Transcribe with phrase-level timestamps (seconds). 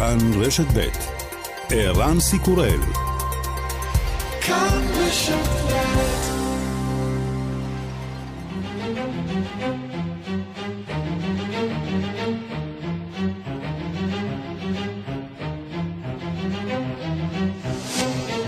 [0.00, 0.88] כאן רשת ב'
[1.70, 2.80] ערן סיקורל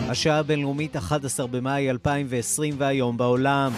[0.09, 3.73] השעה הבינלאומית 11 במאי 2020 והיום בעולם.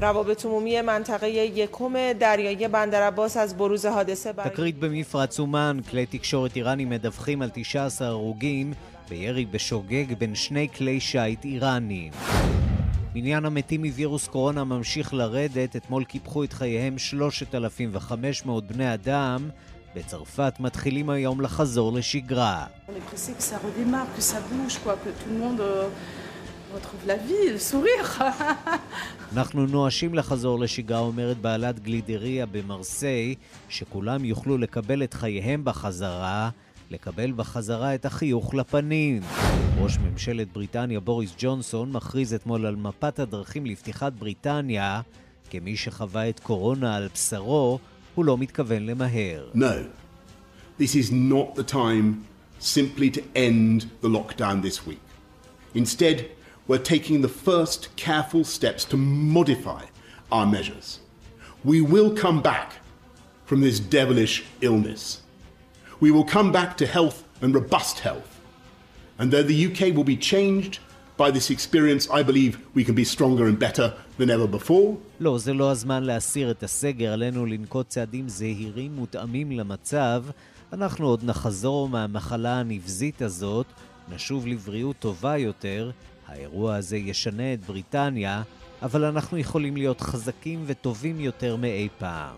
[0.00, 4.48] روابط عمومی منطقه یکم دریایی بندر عباس از بروز حادثه بر...
[4.48, 8.72] תקרית במפרץ אומן, כלי תקשורת איראנים מדווחים על 19 הרוגים
[9.08, 12.12] בירי בשוגג בין שני כלי שיט איראניים.
[13.14, 19.48] מניין המתים מווירוס קורונה ממשיך לרדת, אתמול קיפחו את חייהם 3,500 בני אדם.
[19.94, 22.66] בצרפת מתחילים היום לחזור לשגרה.
[29.33, 33.35] אנחנו נואשים לחזור לשגרה, אומרת בעלת גלידריה במרסיי,
[33.69, 36.49] שכולם יוכלו לקבל את חייהם בחזרה,
[36.91, 39.21] לקבל בחזרה את החיוך לפנים.
[39.79, 45.01] ראש ממשלת בריטניה בוריס ג'ונסון מכריז אתמול על מפת הדרכים לפתיחת בריטניה,
[45.49, 47.79] כמי שחווה את קורונה על בשרו,
[48.15, 49.49] הוא לא מתכוון למהר.
[49.55, 49.63] No,
[50.79, 52.25] this is not the time
[52.59, 55.03] simply to end the lockdown this week.
[55.75, 56.17] Instead,
[56.67, 59.83] we're taking the first careful steps to modify
[60.31, 60.99] our measures.
[61.63, 62.73] We will come back
[63.45, 65.21] from this devilish illness.
[65.99, 68.31] We will come back to health and robust health.
[69.19, 70.79] And though the UK will be changed
[71.17, 74.97] by this experience, I believe we can be stronger and better than ever before.
[75.19, 80.23] לא, זה לא הזמן להסיר את הסגר, עלינו לנקוט צעדים זהירים מותאמים למצב.
[80.73, 83.65] אנחנו עוד נחזור מהמחלה הנבזית הזאת,
[84.15, 85.91] נשוב לבריאות טובה יותר,
[86.27, 88.41] האירוע הזה ישנה את בריטניה,
[88.81, 92.35] אבל אנחנו יכולים להיות חזקים וטובים יותר מאי פעם.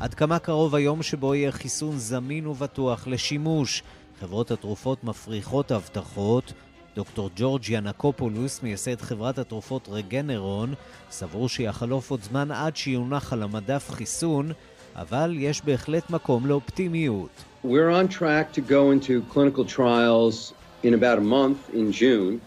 [0.00, 3.82] עד כמה קרוב היום שבו יהיה חיסון זמין ובטוח לשימוש?
[4.20, 6.52] חברות התרופות מפריחות הבטחות.
[6.96, 10.74] דוקטור ג'ורג' ינקופולוס, מייסד חברת התרופות רגנרון,
[11.10, 14.52] סבור שיחלוף עוד זמן עד שיונח על המדף חיסון,
[14.96, 17.30] אבל יש בהחלט מקום לאופטימיות.
[17.64, 20.52] We're on track to go into clinical trials
[20.82, 22.38] in about a month in June,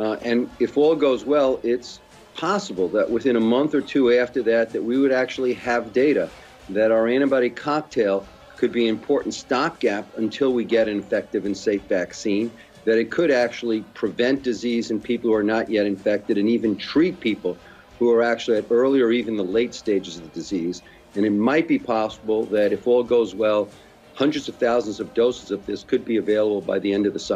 [0.00, 2.00] uh, and if all goes well, it's
[2.34, 6.32] possible that within a month or two after that, that we would actually have data
[6.68, 11.56] that our antibody cocktail could be an important stopgap until we get an effective and
[11.56, 16.38] safe vaccine, that it could actually prevent disease in people who are not yet infected
[16.38, 17.60] and even treat people
[17.98, 20.82] who are actually at early or even the late stages of the disease.
[21.14, 23.74] And it might be possible that if all goes well,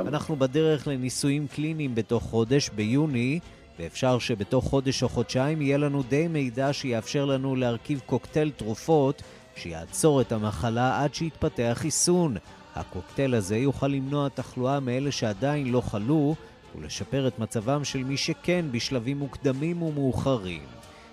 [0.08, 3.40] אנחנו בדרך לניסויים קליניים בתוך חודש, ביוני,
[3.78, 9.22] ואפשר שבתוך חודש או חודשיים יהיה לנו די מידע שיאפשר לנו להרכיב קוקטייל תרופות
[9.56, 12.36] שיעצור את המחלה עד שיתפתח חיסון.
[12.74, 16.34] הקוקטייל הזה יוכל למנוע תחלואה מאלה שעדיין לא חלו,
[16.76, 20.62] ולשפר את מצבם של מי שכן בשלבים מוקדמים ומאוחרים.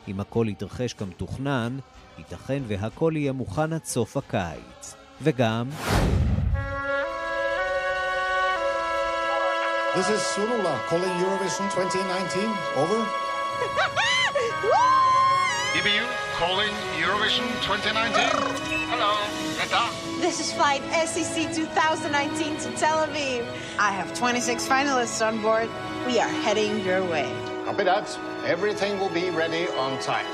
[0.08, 1.78] אם הכל יתרחש כמתוכנן,
[2.18, 5.01] ייתכן והכל יהיה מוכן עד סוף הקיץ.
[5.23, 5.71] וגם...
[9.97, 12.45] This is Sulula calling Eurovision 2019.
[12.77, 13.01] Over.
[15.73, 16.05] EBU
[16.37, 18.67] calling Eurovision 2019.
[18.93, 19.17] Hello,
[19.57, 19.89] Meta.
[20.21, 23.47] This is flight SEC 2019 to Tel Aviv.
[23.79, 25.71] I have 26 finalists on board.
[26.07, 27.33] We are heading your way.
[27.65, 28.07] Copy that.
[28.45, 30.27] Everything will be ready on time.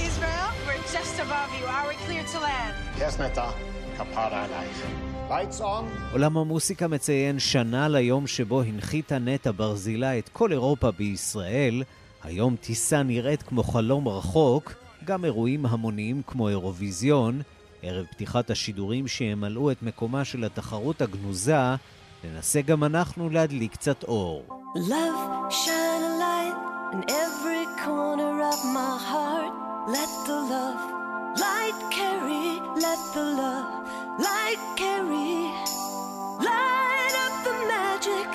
[0.00, 1.64] Israel, we're just above you.
[1.64, 2.76] Are we clear to land?
[2.98, 3.54] Yes, Meta.
[3.97, 5.29] Kapara life.
[5.29, 6.11] Lights on.
[6.11, 11.83] עולם המוסיקה מציין שנה ליום שבו הנחיתה נטע ברזילה את כל אירופה בישראל.
[12.23, 14.73] היום טיסה נראית כמו חלום רחוק,
[15.05, 17.41] גם אירועים המוניים כמו אירוויזיון.
[17.81, 21.75] ערב פתיחת השידורים שימלאו את מקומה של התחרות הגנוזה,
[22.23, 24.45] ננסה גם אנחנו להדליק קצת אור.
[24.75, 26.57] Love, shine a light
[26.93, 29.53] in every corner of my heart.
[29.95, 30.96] Let the love
[31.45, 32.47] light carry,
[32.85, 33.87] let the love
[34.19, 35.33] light carry.
[36.49, 38.29] Light up the magic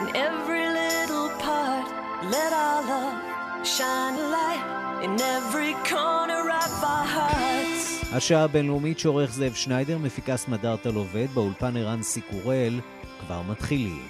[0.00, 1.86] in every little part.
[2.34, 3.18] Let our love
[3.66, 4.64] shine a light
[5.04, 8.12] in every corner of our hearts.
[8.12, 12.80] השעה הבינלאומית שעורך זאב שניידר, מפיקה סמדארטה לובד, באולפן ערן סיקורל,
[13.20, 14.08] כבר מתחילים.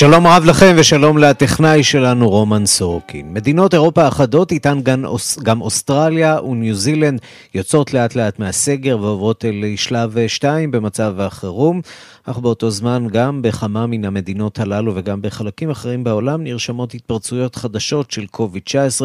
[0.00, 3.32] שלום רב לכם ושלום לטכנאי שלנו רומן סורקין.
[3.32, 7.20] מדינות אירופה אחדות, איתן גם, אוס, גם אוסטרליה וניו זילנד
[7.54, 11.80] יוצאות לאט לאט מהסגר ועוברות לשלב 2 במצב החירום,
[12.24, 18.10] אך באותו זמן גם בכמה מן המדינות הללו וגם בחלקים אחרים בעולם נרשמות התפרצויות חדשות
[18.10, 19.00] של קוביד-19,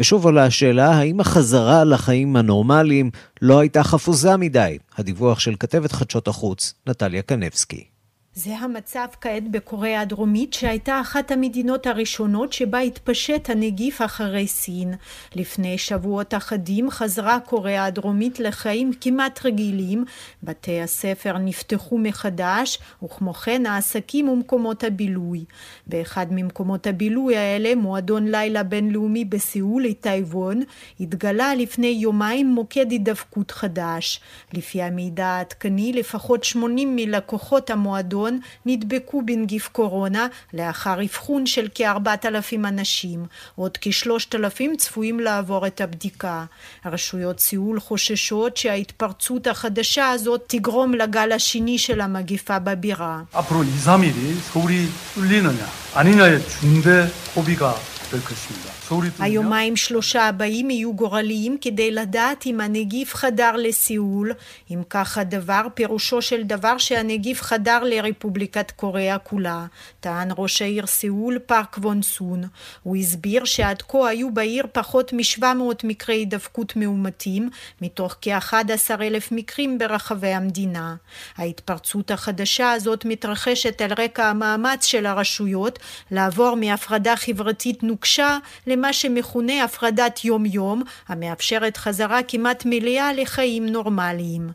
[0.00, 3.10] ושוב עולה השאלה האם החזרה לחיים הנורמליים
[3.42, 4.78] לא הייתה חפוזה מדי.
[4.98, 7.95] הדיווח של כתבת חדשות החוץ, נטליה קנבסקי.
[8.38, 14.94] זה המצב כעת בקוריאה הדרומית שהייתה אחת המדינות הראשונות שבה התפשט הנגיף אחרי סין.
[15.34, 20.04] לפני שבועות אחדים חזרה קוריאה הדרומית לחיים כמעט רגילים,
[20.42, 25.44] בתי הספר נפתחו מחדש וכמו כן העסקים ומקומות הבילוי.
[25.86, 30.62] באחד ממקומות הבילוי האלה, מועדון לילה בינלאומי בסיאול, איטייוון,
[31.00, 34.20] התגלה לפני יומיים מוקד הידבקות חדש.
[34.52, 42.67] לפי המידע העדכני לפחות 80 מלקוחות המועדון בלונדון נדבקו בנגיף קורונה לאחר אבחון של כ-4,000
[42.67, 43.25] אנשים.
[43.55, 46.45] עוד כ-3,000 צפויים לעבור את הבדיקה.
[46.85, 53.21] רשויות סיול חוששות שההתפרצות החדשה הזאת תגרום לגל השני של המגיפה בבירה.
[53.33, 57.75] 앞으로 2, 3일이 서울이 뚫리느냐 아니냐의 중대 고비가
[58.11, 58.74] 될 것입니다.
[59.18, 64.32] היומיים שלושה הבאים יהיו גורליים כדי לדעת אם הנגיף חדר לסיאול.
[64.70, 69.66] אם כך הדבר, פירושו של דבר שהנגיף חדר לרפובליקת קוריאה כולה.
[70.00, 72.42] טען ראש העיר סיאול פארק וון סון.
[72.82, 75.44] הוא הסביר שעד כה היו בעיר פחות מ-700
[75.84, 77.50] מקרי הידבקות מאומתים,
[77.82, 80.94] מתוך כ-11 אלף מקרים ברחבי המדינה.
[81.36, 85.78] ההתפרצות החדשה הזאת מתרחשת על רקע המאמץ של הרשויות
[86.10, 88.38] לעבור מהפרדה חברתית נוקשה
[88.76, 94.50] למה שמכונה הפרדת יום-יום, המאפשרת חזרה כמעט מלאה לחיים נורמליים.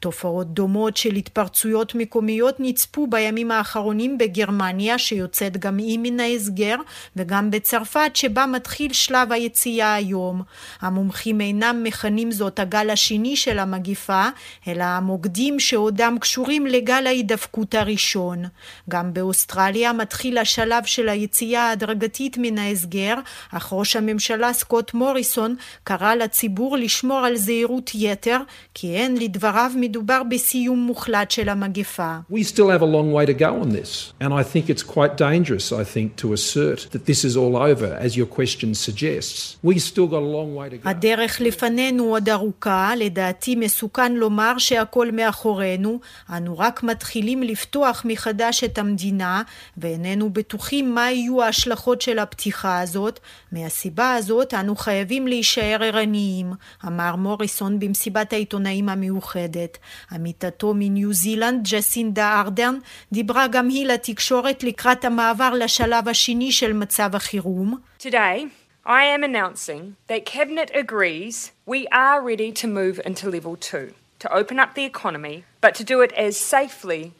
[0.00, 6.76] תופעות דומות של התפרצויות מקומיות נצפו בימים האחרונים בגרמניה, שיוצאת גם היא מן ההסגר,
[7.16, 10.42] וגם בצרפת, שבה מתחיל שלב היציאה היום.
[10.80, 14.24] המומחים אינם מכנים זאת הגל השני של המגיפה,
[14.68, 18.44] אלא המוקדים שעודם קשורים לגל ההידפקות הראשון.
[18.88, 23.14] גם באוסטרליה מתחיל השלב של היציאה ההדרגתית מן ההסגר,
[23.60, 25.54] אך ראש הממשלה סקוט מוריסון
[25.84, 28.38] קרא לציבור לשמור על זהירות יתר,
[28.74, 32.16] כי אין לדבריו מדובר בסיום מוחלט של המגפה.
[32.32, 35.16] We still have a long way to go on this, and I think it's quite
[35.16, 39.56] dangerous, I think, to assert that this is all over, as your question suggests.
[39.64, 40.88] We still got a long way to go.
[40.88, 46.00] הדרך לפנינו עוד ארוכה, לדעתי מסוכן לומר שהכל מאחורינו,
[46.36, 49.42] אנו רק מתחילים לפתוח מחדש את המדינה,
[49.76, 53.20] ואיננו בטוחים מה יהיו ההשלכות של הפתיחה הזאת,
[53.52, 56.52] מהסיבה הזאת אנו חייבים להישאר ערניים,
[56.86, 59.78] אמר מוריסון במסיבת העיתונאים המיוחדת.
[60.12, 62.78] עמיתתו מניו זילנד, ג'סינדה ארדרן,
[63.12, 67.78] דיברה גם היא לתקשורת לקראת המעבר לשלב השני של מצב החירום.
[67.98, 68.48] Today,
[68.86, 73.88] I am announcing that Cabinet agrees we are ready to move into level two,
[74.20, 77.12] to open up the economy, but to do it as safely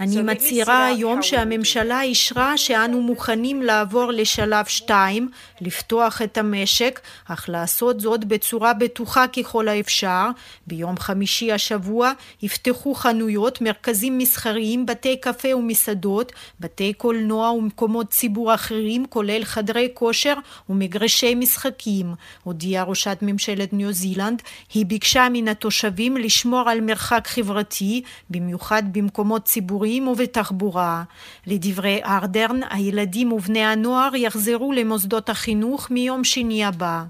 [0.00, 5.30] אני מצהירה היום שהממשלה אישרה שאנו מוכנים לעבור לשלב 2,
[5.60, 10.28] לפתוח את המשק, אך לעשות זאת בצורה בטוחה ככל האפשר.
[10.66, 19.06] ביום חמישי השבוע יפתחו חנויות, מרכזים מסחריים, בתי קפה ומסעדות, בתי קולנוע ומקומות ציבור אחרים,
[19.06, 20.34] כולל חדרי כושר
[20.68, 22.14] ומגרשי משחקים.
[22.44, 24.42] הודיעה ראשת ממשלת ניו זילנד,
[24.74, 31.02] היא ביקשה מן התושבים לשמור על מרחק חברתי, במיוחד במקומות ציבוריים ובתחבורה.
[31.46, 37.04] לדברי ארדרן, הילדים ובני הנוער יחזרו למוסדות החינוך מיום שני הבא.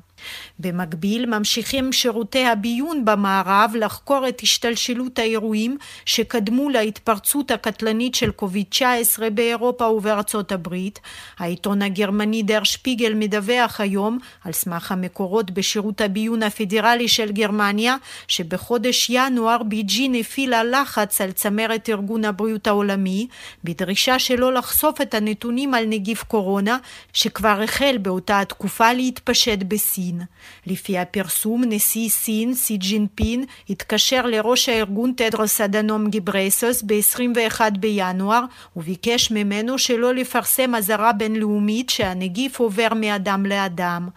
[0.58, 9.84] במקביל ממשיכים שירותי הביון במערב לחקור את השתלשלות האירועים שקדמו להתפרצות הקטלנית של קוביד-19 באירופה
[9.84, 11.00] ובארצות הברית.
[11.38, 17.96] העיתון הגרמני דר שפיגל מדווח היום, על סמך המקורות בשירות הביון הפדרלי של גרמניה,
[18.28, 23.26] שבחודש ינואר ביג'ין הפעילה לחץ על צמרת ארגון הבריאות העולמי,
[23.64, 26.78] בדרישה שלא לחשוף את הנתונים על נגיף קורונה,
[27.12, 29.58] שכבר החל באותה התקופה להתפשט
[30.08, 30.22] בסין.
[30.66, 38.44] לפי הפרסום, נשיא סין, סי ג'ינפין, התקשר לראש הארגון תדרוס אדנום גיברייסוס ב-21 בינואר,
[38.76, 44.08] וביקש ממנו שלא לפרסם אזהרה בינלאומית שהנגיף עובר מאדם לאדם.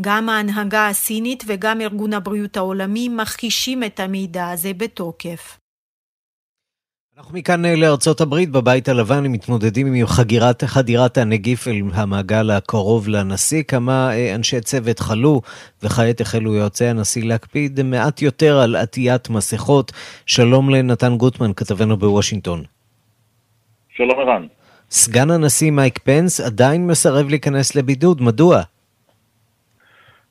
[0.00, 5.63] גם ההנהגה הסינית וגם ארגון הבריאות העולמי מכחישים את המידע הזה בתוקף.
[7.18, 12.50] אנחנו מכאן אה, לארצות הברית, בבית הלבן, הם מתמודדים עם חגירת, חדירת הנגיף אל המעגל
[12.50, 13.62] הקרוב לנשיא.
[13.62, 15.40] כמה אה, אנשי צוות חלו,
[15.82, 19.92] וכעת החלו יועצי הנשיא להקפיד מעט יותר על עטיית מסכות.
[20.26, 22.62] שלום לנתן גוטמן, כתבנו בוושינגטון.
[23.96, 24.46] שלום ערן.
[24.90, 28.62] סגן הנשיא מייק פנס עדיין מסרב להיכנס לבידוד, מדוע?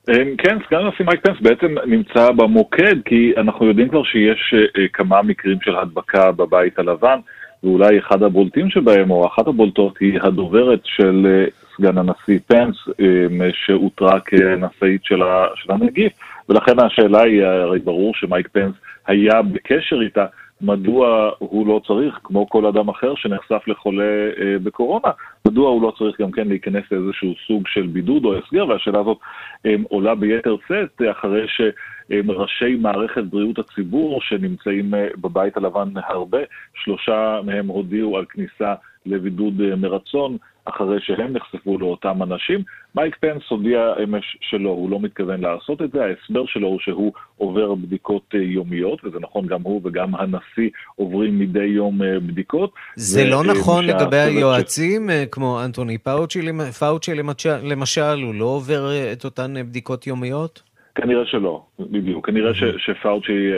[0.08, 4.88] אמ, כן, סגן הנשיא מייק פנס בעצם נמצא במוקד, כי אנחנו יודעים כבר שיש אה,
[4.88, 7.18] כמה מקרים של הדבקה בבית הלבן,
[7.64, 11.46] ואולי אחד הבולטים שבהם, או אחת הבולטות, היא הדוברת של אה,
[11.76, 15.22] סגן הנשיא פנס, אמ, שאותרה כנשאית של
[15.68, 16.12] הנגיף,
[16.48, 18.74] ולכן השאלה היא, הרי ברור שמייק פנס
[19.06, 20.26] היה בקשר איתה,
[20.60, 25.08] מדוע הוא לא צריך, כמו כל אדם אחר שנחשף לחולה אה, בקורונה,
[25.46, 29.18] מדוע הוא לא צריך גם כן להיכנס לאיזשהו סוג של בידוד או הסגר, והשאלה הזאת
[29.66, 36.38] אה, עולה ביתר שאת אחרי שראשי מערכת בריאות הציבור שנמצאים אה, בבית הלבן הרבה,
[36.84, 38.74] שלושה מהם הודיעו על כניסה
[39.06, 40.36] לבידוד אה, מרצון.
[40.64, 42.62] אחרי שהם נחשפו לאותם אנשים.
[42.94, 46.04] מייק פנס הודיע אמש שלא, הוא לא מתכוון לעשות את זה.
[46.04, 51.38] ההסבר שלו הוא שהוא עובר בדיקות אה, יומיות, וזה נכון, גם הוא וגם הנשיא עוברים
[51.38, 52.72] מדי יום אה, בדיקות.
[52.96, 55.12] זה לא נכון לגבי היועצים, ש...
[55.12, 56.40] אה, כמו אנטוני פאוצ'י,
[56.78, 57.14] פאוצ'י
[57.62, 60.73] למשל, הוא לא עובר את אותן בדיקות יומיות?
[60.94, 62.26] כנראה שלא, בדיוק.
[62.26, 63.50] כנראה ש, שפאוצ'י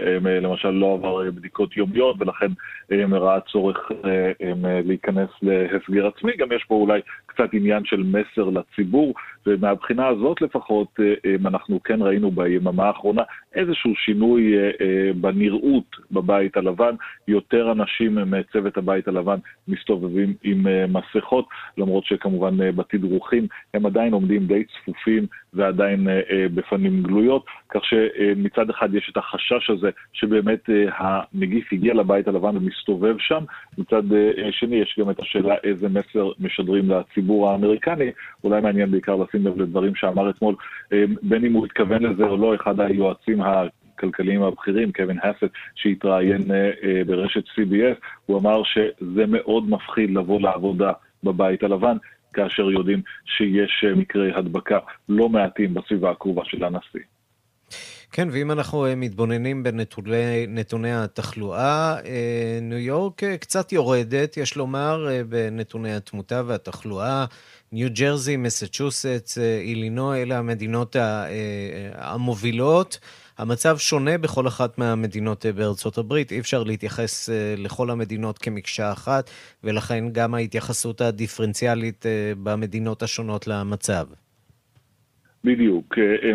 [0.42, 2.46] למשל לא עבר בדיקות יומיות ולכן
[3.12, 3.90] ראה צורך
[4.84, 6.32] להיכנס להסגר עצמי.
[6.36, 7.00] גם יש פה אולי
[7.36, 9.14] קצת עניין של מסר לציבור,
[9.46, 11.00] ומהבחינה הזאת לפחות
[11.46, 13.22] אנחנו כן ראינו ביממה האחרונה
[13.54, 14.54] איזשהו שינוי
[15.20, 16.94] בנראות בבית הלבן.
[17.28, 19.38] יותר אנשים מצוות הבית הלבן
[19.68, 26.08] מסתובבים עם מסכות, למרות שכמובן בתדרוכים הם עדיין עומדים די צפופים ועדיין
[26.54, 33.16] בפנים גלויות, כך שמצד אחד יש את החשש הזה שבאמת הנגיף הגיע לבית הלבן ומסתובב
[33.18, 33.44] שם,
[33.78, 34.02] מצד
[34.50, 38.11] שני יש גם את השאלה איזה מסר משדרים לציבור האמריקני,
[38.45, 40.54] אולי מעניין בעיקר לשים לב לדברים שאמר אתמול,
[41.23, 43.62] בין אם הוא התכוון לזה או לא, אחד היועצים ה...
[43.97, 46.42] הכלכליים הבכירים, קווין האסט, שהתראיין
[47.06, 50.92] ברשת CBS, הוא אמר שזה מאוד מפחיד לבוא לעבודה
[51.25, 51.97] בבית הלבן,
[52.33, 54.78] כאשר יודעים שיש מקרי הדבקה
[55.09, 57.15] לא מעטים בסביבה הקרובה של הנשיא.
[58.12, 61.96] כן, ואם אנחנו מתבוננים בנתוני התחלואה,
[62.62, 67.25] ניו יורק קצת יורדת, יש לומר, בנתוני התמותה והתחלואה.
[67.72, 70.96] ניו ג'רזי, מסצ'וסטס, אילינוי, אלה המדינות
[71.94, 72.98] המובילות.
[73.38, 79.30] המצב שונה בכל אחת מהמדינות בארצות הברית, אי אפשר להתייחס לכל המדינות כמקשה אחת,
[79.64, 82.06] ולכן גם ההתייחסות הדיפרנציאלית
[82.42, 84.06] במדינות השונות למצב.
[85.46, 86.32] בדיוק, אה,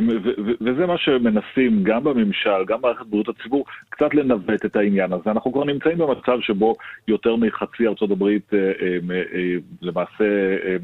[0.61, 5.31] וזה מה שמנסים גם בממשל, גם במערכת בריאות הציבור, קצת לנווט את העניין הזה.
[5.31, 6.75] אנחנו כבר נמצאים במצב שבו
[7.07, 10.25] יותר מחצי ארצות הברית, אה, אה, למעשה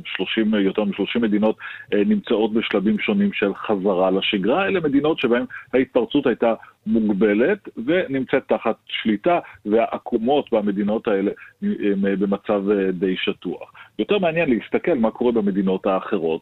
[0.05, 1.57] 30, יותר מ-30 מדינות
[1.93, 4.67] נמצאות בשלבים שונים של חזרה לשגרה.
[4.67, 6.53] אלה מדינות שבהן ההתפרצות הייתה
[6.87, 12.63] מוגבלת ונמצאת תחת שליטה, והעקומות במדינות האלה הם במצב
[12.93, 13.73] די שטוח.
[13.99, 16.41] יותר מעניין להסתכל מה קורה במדינות האחרות,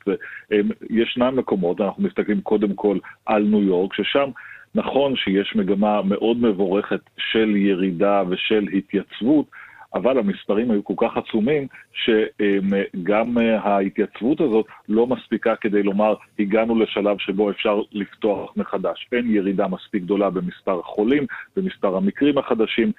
[0.90, 4.30] וישנם מקומות, אנחנו מסתכלים קודם כל על ניו יורק, ששם
[4.76, 9.46] נכון שיש מגמה מאוד מבורכת של ירידה ושל התייצבות,
[9.96, 17.18] אבל המספרים היו כל כך עצומים, שגם ההתייצבות הזאת לא מספיקה כדי לומר, הגענו לשלב
[17.20, 19.08] שבו אפשר לפתוח מחדש.
[19.12, 21.26] אין ירידה מספיק גדולה במספר החולים,
[21.56, 22.92] במספר המקרים החדשים,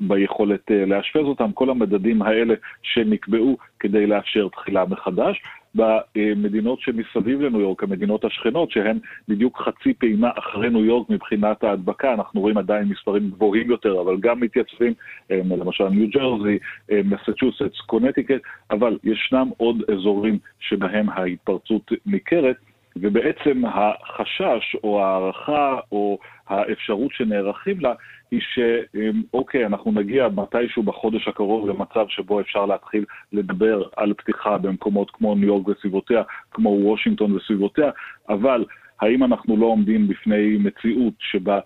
[0.00, 5.42] ביכולת לאשפז אותם, כל המדדים האלה שנקבעו כדי לאפשר תחילה מחדש.
[5.74, 8.98] במדינות שמסביב לניו יורק, המדינות השכנות, שהן
[9.28, 14.16] בדיוק חצי פעימה אחרי ניו יורק מבחינת ההדבקה, אנחנו רואים עדיין מספרים גבוהים יותר, אבל
[14.20, 14.92] גם מתייצבים,
[15.30, 16.58] למשל ניו ג'רזי,
[17.04, 22.56] מסצ'וסטס, קונטיקט, אבל ישנם עוד אזורים שבהם ההתפרצות ניכרת.
[22.96, 26.18] ובעצם החשש או ההערכה או
[26.48, 27.92] האפשרות שנערכים לה
[28.30, 35.10] היא שאוקיי, אנחנו נגיע מתישהו בחודש הקרוב למצב שבו אפשר להתחיל לדבר על פתיחה במקומות
[35.10, 37.90] כמו ניו יורק וסביבותיה, כמו וושינגטון וסביבותיה,
[38.28, 38.64] אבל
[39.00, 41.60] האם אנחנו לא עומדים בפני מציאות שבה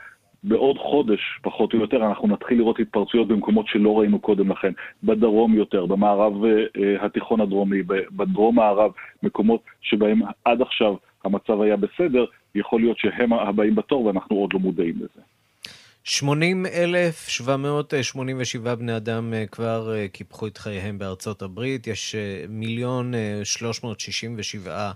[0.44, 4.72] בעוד חודש, פחות או יותר, אנחנו נתחיל לראות התפרצויות במקומות שלא ראינו קודם לכן,
[5.04, 12.24] בדרום יותר, במערב אה, התיכון הדרומי, בדרום מערב, מקומות שבהם עד עכשיו המצב היה בסדר,
[12.54, 15.22] יכול להיות שהם הבאים בתור ואנחנו עוד לא מודעים לזה.
[16.04, 22.14] 80,787 בני אדם אה, כבר אה, קיפחו את חייהם בארצות הברית, יש
[22.48, 23.12] מיליון
[23.44, 24.92] 367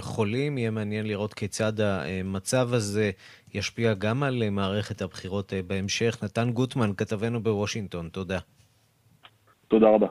[0.00, 0.58] חולים.
[0.58, 3.10] יהיה מעניין לראות כיצד המצב הזה
[3.54, 6.18] ישפיע גם על מערכת הבחירות בהמשך.
[6.22, 8.38] נתן גוטמן, כתבנו בוושינגטון, תודה.
[9.68, 10.06] תודה רבה.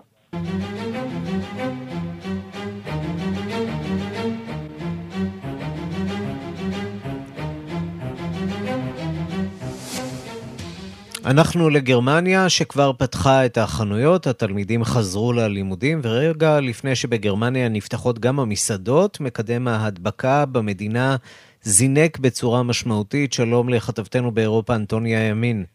[11.26, 19.20] אנחנו לגרמניה, שכבר פתחה את החנויות, התלמידים חזרו ללימודים, ורגע לפני שבגרמניה נפתחות גם המסעדות,
[19.20, 21.16] מקדם ההדבקה במדינה
[21.64, 23.34] זינק בצורה משמעותית.
[23.34, 25.66] שלום לכתבתנו באירופה, אנטוניה ימין.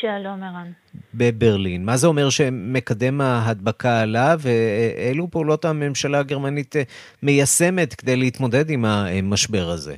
[0.00, 0.72] שלום, ערן.
[1.14, 1.84] בברלין.
[1.84, 6.74] מה זה אומר שמקדם ההדבקה עלה, ואילו פעולות הממשלה הגרמנית
[7.22, 9.94] מיישמת כדי להתמודד עם המשבר הזה?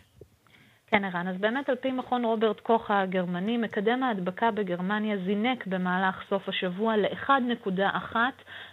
[0.90, 1.28] כן, ערן.
[1.28, 6.96] אז באמת על פי מכון רוברט קוך הגרמני, מקדם ההדבקה בגרמניה זינק במהלך סוף השבוע
[6.96, 8.16] ל-1.1,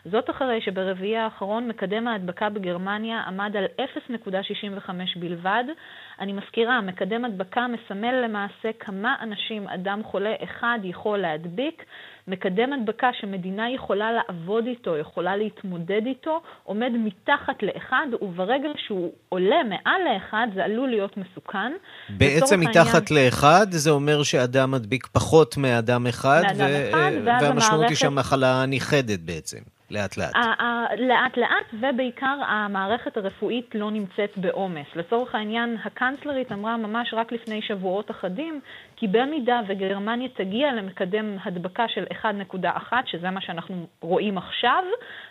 [0.06, 5.64] זאת אחרי שברביעי האחרון מקדם ההדבקה בגרמניה עמד על 0.65 בלבד.
[6.20, 11.84] אני מזכירה, מקדם הדבקה מסמל למעשה כמה אנשים אדם חולה אחד יכול להדביק.
[12.28, 19.64] מקדם הדבקה שמדינה יכולה לעבוד איתו, יכולה להתמודד איתו, עומד מתחת לאחד, וברגע שהוא עולה
[19.64, 21.72] מעל לאחד, זה עלול להיות מסוכן.
[22.10, 23.26] בעצם מתחת העניין...
[23.26, 26.90] לאחד, זה אומר שאדם מדביק פחות מאדם אחד, מאדם ו...
[26.90, 27.90] אחד והמשמעות המערכת...
[27.90, 29.77] היא שהמחלה נכחדת בעצם.
[29.92, 30.36] לאט לאט.
[30.98, 34.88] לאט לאט, ובעיקר המערכת הרפואית לא נמצאת בעומס.
[34.96, 38.62] לצורך העניין, הקנצלרית אמרה ממש רק לפני שבועות אחדים,
[38.96, 44.84] כי במידה וגרמניה תגיע למקדם הדבקה של 1.1, שזה מה שאנחנו רואים עכשיו,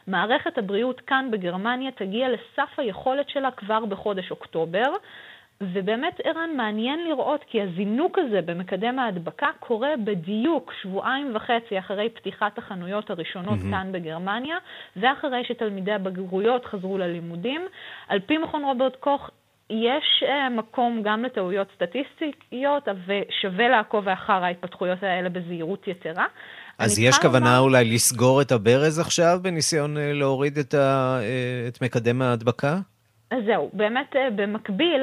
[0.06, 4.90] מערכת הבריאות כאן בגרמניה תגיע לסף היכולת שלה כבר בחודש אוקטובר.
[5.60, 12.58] ובאמת, ערן, מעניין לראות כי הזינוק הזה במקדם ההדבקה קורה בדיוק שבועיים וחצי אחרי פתיחת
[12.58, 13.70] החנויות הראשונות mm-hmm.
[13.70, 14.56] כאן בגרמניה,
[14.96, 17.60] ואחרי שתלמידי הבגרויות חזרו ללימודים.
[18.08, 19.30] על פי מכון רוברט קוך,
[19.70, 26.26] יש uh, מקום גם לטעויות סטטיסטיות, ושווה לעקוב אחר ההתפתחויות האלה בזהירות יתרה.
[26.78, 27.68] אז יש כוונה אומר...
[27.68, 32.78] אולי לסגור את הברז עכשיו בניסיון uh, להוריד את, ה, uh, את מקדם ההדבקה?
[33.30, 35.02] אז זהו, באמת אה, במקביל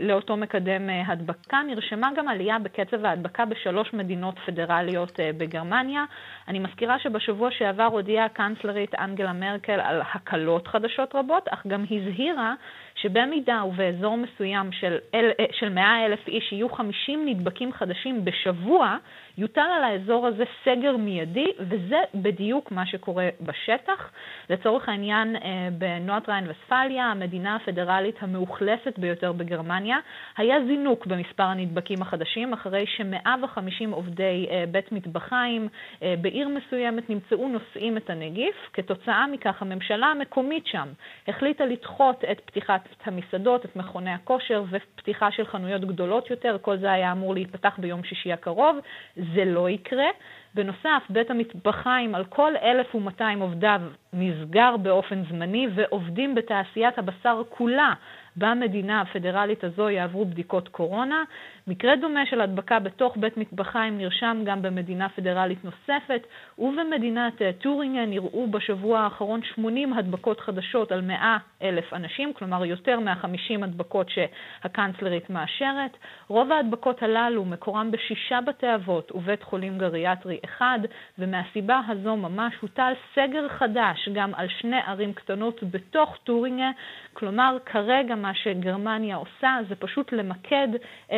[0.00, 6.04] לאותו מקדם אה, הדבקה נרשמה גם עלייה בקצב ההדבקה בשלוש מדינות פדרליות אה, בגרמניה.
[6.48, 12.54] אני מזכירה שבשבוע שעבר הודיעה הקנצלרית אנגלה מרקל על הקלות חדשות רבות, אך גם הזהירה
[12.94, 18.96] שבמידה ובאזור מסוים של, אל, של 100 אלף איש יהיו 50 נדבקים חדשים בשבוע,
[19.38, 24.10] יוטל על האזור הזה סגר מיידי, וזה בדיוק מה שקורה בשטח.
[24.50, 29.98] לצורך העניין, אה, בנועת ריין וספליה, המדינה הפדרלית המאוכלסת ביותר בגרמניה,
[30.36, 35.68] היה זינוק במספר הנדבקים החדשים, אחרי ש-150 עובדי אה, בית מטבחיים
[36.02, 38.54] אה, בעיר מסוימת נמצאו נושאים את הנגיף.
[38.72, 40.88] כתוצאה מכך, הממשלה המקומית שם
[41.28, 46.56] החליטה לדחות את פתיחת המסעדות, את מכוני הכושר ופתיחה של חנויות גדולות יותר.
[46.62, 48.76] כל זה היה אמור להיפתח ביום שישי הקרוב.
[49.16, 50.08] זה לא יקרה.
[50.54, 53.80] בנוסף, בית המטבחיים על כל 1,200 עובדיו
[54.12, 57.92] נסגר באופן זמני, ועובדים בתעשיית הבשר כולה
[58.36, 61.22] במדינה הפדרלית הזו יעברו בדיקות קורונה.
[61.66, 66.26] מקרה דומה של הדבקה בתוך בית מטבחיים נרשם גם במדינה פדרלית נוספת,
[66.58, 73.00] ובמדינת אה, טורינגן נראו בשבוע האחרון 80 הדבקות חדשות על 100 אלף אנשים, כלומר יותר
[73.00, 75.96] מה-50 הדבקות שהקנצלרית מאשרת.
[76.28, 80.78] רוב ההדבקות הללו מקורם בשישה בתי אבות ובית חולים גריאטרי אחד,
[81.18, 86.70] ומהסיבה הזו ממש הוטל סגר חדש גם על שני ערים קטנות בתוך טורינגן,
[87.12, 90.68] כלומר כרגע מה שגרמניה עושה זה פשוט למקד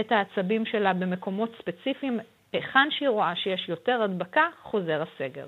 [0.00, 2.20] את המאמצים שלה במקומות ספציפיים.
[2.52, 5.46] היכן שהיא רואה שיש יותר הדבקה, חוזר הסגר.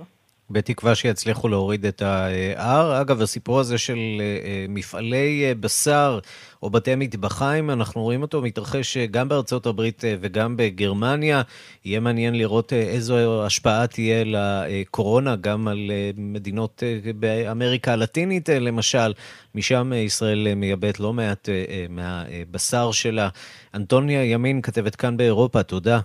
[0.51, 3.01] בתקווה שיצליחו להוריד את ה-R.
[3.01, 6.19] אגב, הסיפור הזה של אה, מפעלי אה, בשר
[6.63, 11.43] או בתי מטבחיים, אנחנו רואים אותו מתרחש אה, גם בארצות הברית וגם בגרמניה.
[11.85, 16.83] יהיה מעניין לראות איזו השפעה תהיה לקורונה, גם על מדינות
[17.19, 19.13] באמריקה הלטינית למשל.
[19.55, 21.49] משם ישראל מייבאת לא מעט
[21.89, 23.29] מהבשר שלה.
[23.75, 26.01] אנטוניה ימין, כתבת כאן באירופה, תודה.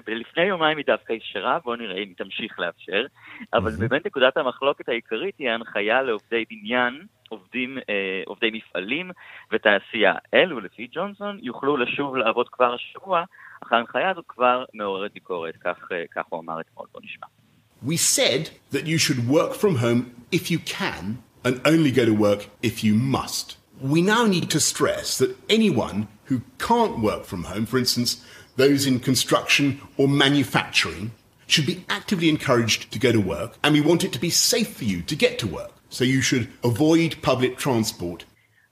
[0.07, 3.05] לפני יומיים היא דווקא אפשרה, בואו נראה אם היא תמשיך לאפשר,
[3.53, 9.10] אבל באמת נקודת המחלוקת העיקרית היא ההנחיה לעובדי בניין, עובדים, אה, עובדי מפעלים
[9.52, 10.14] ותעשייה.
[10.34, 13.24] אלו, לפי ג'ונסון, יוכלו לשוב לעבוד כבר השבוע,
[13.62, 17.26] אך ההנחיה הזאת כבר מעוררת ביקורת, כך, אה, כך הוא אמר אתמול, בואו נשמע.
[17.82, 22.12] We said that you should work from home if you can, and only go to
[22.12, 23.56] work if you must.
[23.80, 28.10] We now need to stress that anyone who can't work from home, for instance,
[28.56, 31.12] those in construction or manufacturing,
[31.46, 34.76] should be actively encouraged to go to work, and we want it to be safe
[34.76, 35.72] for you to get to work.
[35.89, 38.25] So you should avoid public transport.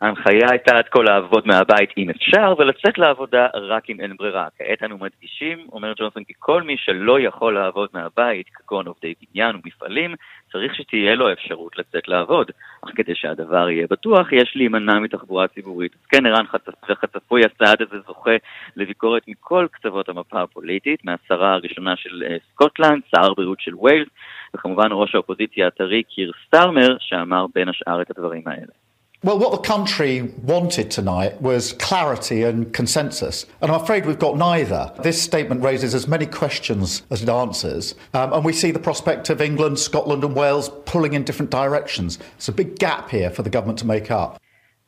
[0.03, 4.47] ההנחיה הייתה עד כה לעבוד מהבית אם אפשר, ולצאת לעבודה רק אם אין ברירה.
[4.57, 9.55] כעת אנו מדגישים, אומר ג'ונסון, כי כל מי שלא יכול לעבוד מהבית, כגון עובדי בניין
[9.55, 10.15] ומפעלים,
[10.51, 12.51] צריך שתהיה לו אפשרות לצאת לעבוד.
[12.81, 15.91] אך כדי שהדבר יהיה בטוח, יש להימנע מתחבורה ציבורית.
[15.93, 16.45] אז כן, ערן
[16.89, 18.35] וחצפוי הצעד הזה זוכה
[18.75, 24.07] לביקורת מכל קצוות המפה הפוליטית, מהשרה הראשונה של אה, סקוטלנד, שר הבריאות של ווילס,
[24.55, 28.82] וכמובן ראש האופוזיציה הטרי קיר סטארמר, שאמר בין השאר את הדברים האלה.
[29.24, 34.36] Well, what the country wanted tonight was clarity and consensus, and I'm afraid we've got
[34.36, 34.92] neither.
[35.02, 39.28] This statement raises as many questions as it answers, um, and we see the prospect
[39.28, 42.20] of England, Scotland, and Wales pulling in different directions.
[42.36, 44.38] It's a big gap here for the government to make up.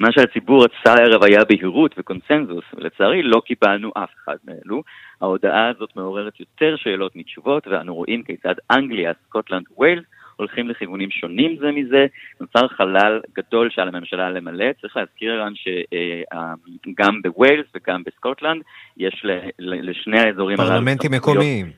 [0.01, 4.83] מה שהציבור רצה הערב היה בהירות וקונסנזוס, ולצערי לא קיבלנו אף אחד מאלו.
[5.21, 10.05] ההודעה הזאת מעוררת יותר שאלות מתשובות, ואנו רואים כיצד אנגליה, סקוטלנד, ווילס
[10.36, 12.06] הולכים לכיוונים שונים זה מזה,
[12.42, 14.66] נוצר חלל גדול שעל הממשלה למלא.
[14.82, 18.62] צריך להזכיר ערן שגם בווילס וגם בסקוטלנד
[18.98, 19.26] יש
[19.60, 20.72] לשני האזורים הללו...
[20.72, 21.72] פרלמנטים מקומיים.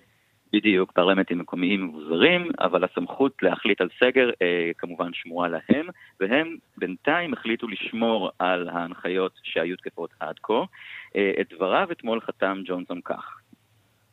[0.54, 5.88] בדיוק, פרלמנטים מקומיים מבוזרים, אבל הסמכות להחליט על סגר אה, כמובן שמורה להם,
[6.20, 10.64] והם בינתיים החליטו לשמור על ההנחיות שהיו תקפות עד כה.
[11.16, 13.42] אה, את דבריו אתמול חתם ג'ונסון כך.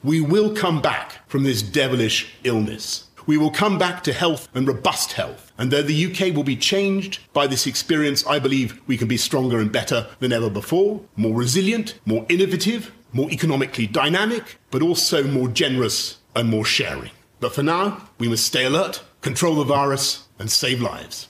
[0.05, 3.14] We will come back from this devilish illness.
[3.30, 5.44] we will come back to health and robust health.
[5.58, 9.18] And though the UK will be changed by this experience, I believe we can be
[9.18, 12.82] stronger and better than ever before, more resilient, more innovative,
[13.20, 17.12] more economically dynamic, but also more generous and more sharing.
[17.40, 17.86] But for now,
[18.22, 21.30] we must stay alert, control the virus, and save lives.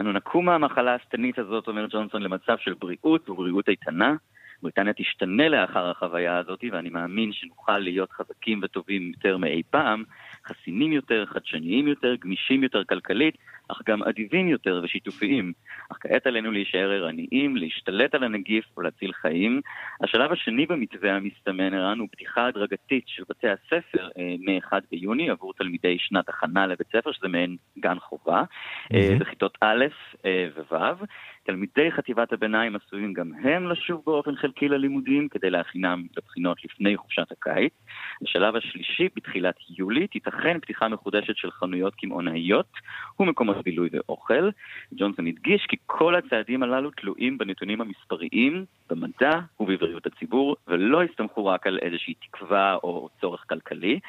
[0.00, 4.14] אנו נקום מהמחלה השטנית הזאת, אומר ג'ונסון, למצב של בריאות ובריאות איתנה.
[4.62, 10.04] בריטניה תשתנה לאחר החוויה הזאת, ואני מאמין שנוכל להיות חזקים וטובים יותר מאי פעם,
[10.47, 15.53] חסינים יותר, חדשניים יותר, גמישים יותר כלכלית, אך גם אדיבים יותר ושיתופיים.
[15.91, 19.61] אך כעת עלינו להישאר ערניים, להשתלט על הנגיף ולהציל חיים.
[20.03, 25.53] השלב השני במתווה המסתמן, ערן, הוא פתיחה הדרגתית של בתי הספר אה, מ-1 ביוני עבור
[25.53, 29.19] תלמידי שנת הכנה לבית ספר, שזה מעין גן חובה, mm-hmm.
[29.19, 29.85] בכיתות א'
[30.25, 31.05] אה, וו'.
[31.45, 37.31] תלמידי חטיבת הביניים עשויים גם הם לשוב באופן חלקי ללימודים כדי להכינם לבחינות לפני חופשת
[37.31, 37.73] הקיץ.
[38.21, 42.71] בשלב השלישי, בתחילת יולי, תיתכן פתיחה מחודשת של חנויות קמעונאיות
[43.19, 44.49] ומקומות בילוי ואוכל.
[44.95, 51.67] ג'ונסון הדגיש כי כל הצעדים הללו תלויים בנתונים המספריים, במדע ובבריאות הציבור, ולא הסתמכו רק
[51.67, 53.99] על איזושהי תקווה או צורך כלכלי.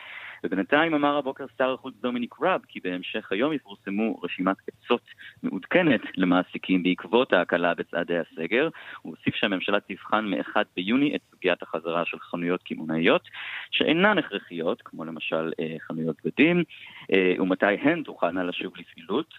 [0.44, 5.02] ובינתיים אמר הבוקר שר החוץ דומיניק ראב כי בהמשך היום יפורסמו רשימת עצות
[5.42, 8.68] מעודכנת למעסיקים בעקבות ההקלה בצעדי הסגר.
[9.02, 13.28] הוא הוסיף שהממשלה תבחן מ-1 ביוני את סוגיית החזרה של חנויות קמעונאיות
[13.70, 16.64] שאינן הכרחיות, כמו למשל אה, חנויות בגדים,
[17.12, 19.34] אה, ומתי הן תוכלנה לשוב לפעילות.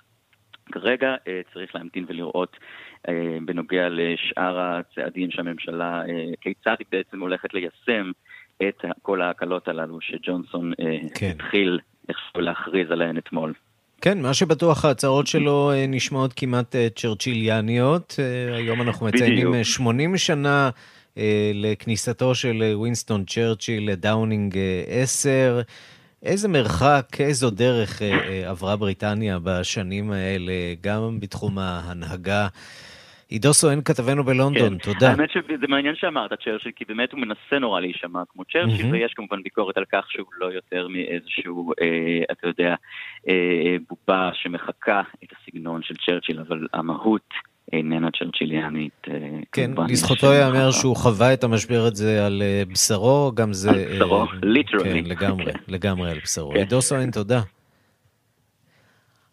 [0.71, 2.57] כרגע אה, צריך להמתין ולראות
[3.09, 8.11] אה, בנוגע לשאר הצעדים שהממשלה, אה, כיצד היא בעצם הולכת ליישם
[8.61, 11.31] את כל ההקלות הללו שג'ונסון אה, כן.
[11.35, 13.53] התחיל איכשהו להכריז עליהן אתמול.
[14.01, 18.19] כן, מה שבטוח ההצהרות שלו אה, נשמעות כמעט אה, צ'רצ'יליאניות.
[18.55, 19.63] היום אנחנו מציינים בדיוק.
[19.63, 20.69] 80 שנה
[21.53, 25.61] לכניסתו של ווינסטון צ'רצ'יל לדאונינג 10.
[26.23, 28.01] איזה מרחק, איזו דרך
[28.45, 32.47] עברה בריטניה בשנים האלה, גם בתחום ההנהגה.
[33.29, 34.77] עידו סואן כתבנו בלונדון, כן.
[34.77, 35.11] תודה.
[35.11, 38.93] האמת שזה מעניין שאמרת צ'רצ'יל, כי באמת הוא מנסה נורא להישמע כמו צ'רצ'יל, mm-hmm.
[38.93, 42.75] ויש כמובן ביקורת על כך שהוא לא יותר מאיזשהו, אה, אתה יודע,
[43.29, 47.33] אה, בובה שמחקה את הסגנון של צ'רצ'יל, אבל המהות...
[47.73, 49.07] איננה צ'רצ'יליאנית.
[49.09, 49.13] אה,
[49.51, 53.69] כן, לזכותו ייאמר שהוא חווה את המשבר הזה על אה, בשרו, גם זה...
[53.69, 55.03] על בשרו, ליטרלי.
[55.03, 56.51] כן, לגמרי, לגמרי על בשרו.
[56.51, 56.57] כן.
[56.57, 57.41] עידו סואן, תודה.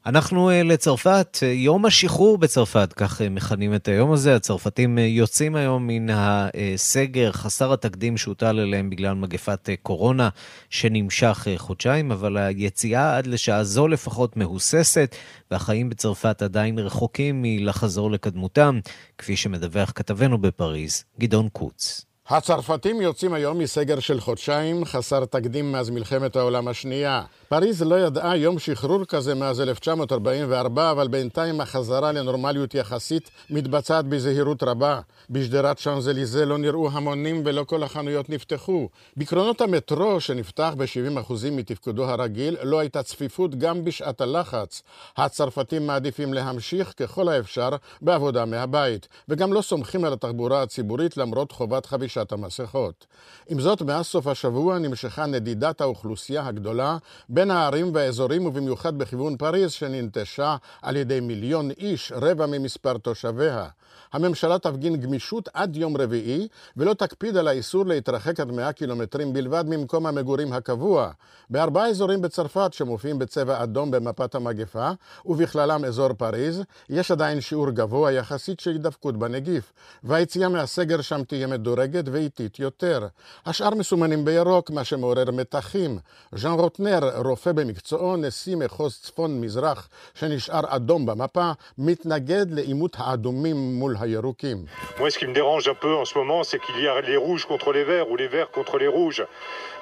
[0.06, 4.36] אנחנו אה, לצרפת, אה, יום השחרור בצרפת, כך אה, מכנים את היום הזה.
[4.36, 10.28] הצרפתים יוצאים היום מן הסגר חסר התקדים שהוטל עליהם בגלל מגפת קורונה
[10.70, 15.16] שנמשך חודשיים, אבל היציאה עד לשעה זו לפחות מהוססת,
[15.50, 18.80] והחיים בצרפת עדיין רחוקים מלחזור לקדמותם,
[19.18, 22.11] כפי שמדווח כתבנו בפריז, גדעון קוץ.
[22.34, 27.22] הצרפתים יוצאים היום מסגר של חודשיים חסר תקדים מאז מלחמת העולם השנייה.
[27.48, 34.62] פריז לא ידעה יום שחרור כזה מאז 1944, אבל בינתיים החזרה לנורמליות יחסית מתבצעת בזהירות
[34.62, 35.00] רבה.
[35.30, 38.88] בשדרת שאנזליזה לא נראו המונים ולא כל החנויות נפתחו.
[39.16, 44.82] בקרונות המטרו, שנפתח ב-70% מתפקודו הרגיל, לא הייתה צפיפות גם בשעת הלחץ.
[45.16, 47.68] הצרפתים מעדיפים להמשיך ככל האפשר
[48.02, 53.06] בעבודה מהבית, וגם לא סומכים על התחבורה הציבורית למרות חובת חבישת המסכות.
[53.48, 56.96] עם זאת, מאז סוף השבוע נמשכה נדידת האוכלוסייה הגדולה
[57.28, 63.68] בין הערים והאזורים ובמיוחד בכיוון פריז שננטשה על ידי מיליון איש, רבע ממספר תושביה.
[64.12, 69.64] הממשלה תפגין גמישות עד יום רביעי ולא תקפיד על האיסור להתרחק עד 100 קילומטרים בלבד
[69.68, 71.10] ממקום המגורים הקבוע.
[71.50, 74.90] בארבעה אזורים בצרפת שמופיעים בצבע אדום במפת המגפה,
[75.26, 79.72] ובכללם אזור פריז, יש עדיין שיעור גבוה יחסית של הידבקות בנגיף,
[80.04, 83.06] והיציאה מהסגר שם תהיה מדורגת ואיטית יותר.
[83.46, 85.98] השאר מסומנים בירוק, מה שמעורר מתחים.
[86.34, 94.66] ז'אן רוטנר, רופא במקצועו, נשיא מחוז צפון-מזרח, שנשאר אדום במפה, מתנגד לעימות האדומים מול הירוקים.
[94.98, 97.16] Moi, ce qui me dérange un peu en ce moment, c'est qu'il y a les
[97.16, 99.24] rouges contre les verts ou les verts contre les rouges.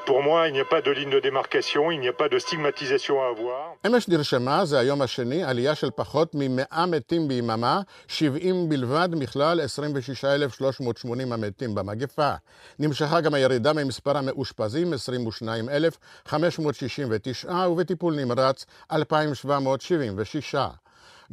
[0.07, 2.39] Pour moi, il n'y a pas de ligne de démarcation, il n'y a pas de
[2.39, 3.77] stigmatisation à avoir.
[3.87, 11.33] אמש נרשמה, זה היום השני, עלייה של פחות מ-100 מתים ביממה, 70 בלבד מכלל 26,380
[11.33, 12.33] המתים במגפה.
[12.79, 20.55] נמשכה גם הירידה ממספר המאושפזים, 22,569, ובטיפול נמרץ, 2,776.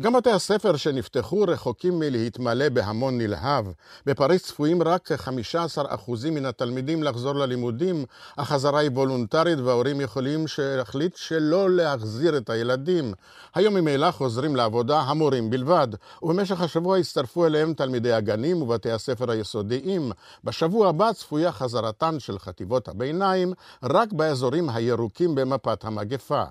[0.01, 3.65] גם בתי הספר שנפתחו רחוקים מלהתמלא בהמון נלהב.
[4.05, 8.05] בפריז צפויים רק כ-15% מן התלמידים לחזור ללימודים,
[8.37, 13.13] החזרה היא וולונטרית וההורים יכולים להחליט שלא להחזיר את הילדים.
[13.55, 15.87] היום ממילא חוזרים לעבודה המורים בלבד,
[16.23, 20.11] ובמשך השבוע יצטרפו אליהם תלמידי הגנים ובתי הספר היסודיים.
[20.43, 26.43] בשבוע הבא צפויה חזרתן של חטיבות הביניים רק באזורים הירוקים במפת המגפה.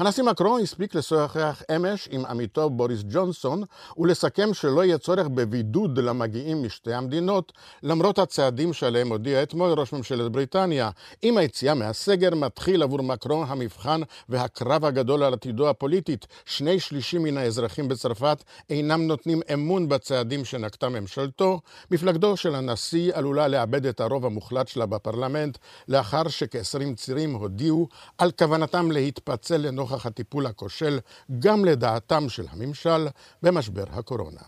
[0.00, 3.62] הנשיא מקרון הספיק לשוחח אמש עם עמיתו בוריס ג'ונסון
[3.98, 10.32] ולסכם שלא יהיה צורך בבידוד למגיעים משתי המדינות, למרות הצעדים שעליהם הודיע אתמול ראש ממשלת
[10.32, 10.90] בריטניה.
[11.22, 16.26] עם היציאה מהסגר מתחיל עבור מקרון המבחן והקרב הגדול על עתידו הפוליטית.
[16.44, 21.60] שני שלישים מן האזרחים בצרפת אינם נותנים אמון בצעדים שנקטה ממשלתו.
[21.90, 25.58] מפלגתו של הנשיא עלולה לאבד את הרוב המוחלט שלה בפרלמנט,
[25.88, 30.98] לאחר שכ-20 צירים הודיעו על כוונתם להתפצל לנוכח נוכח הטיפול הכושל,
[31.38, 33.08] גם לדעתם של הממשל,
[33.42, 34.40] במשבר הקורונה.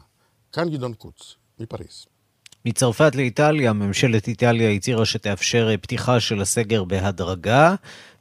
[0.52, 2.06] כאן גדעון קוץ, מפריז.
[2.64, 7.74] מצרפת לאיטליה, ממשלת איטליה הצהירה שתאפשר פתיחה של הסגר בהדרגה,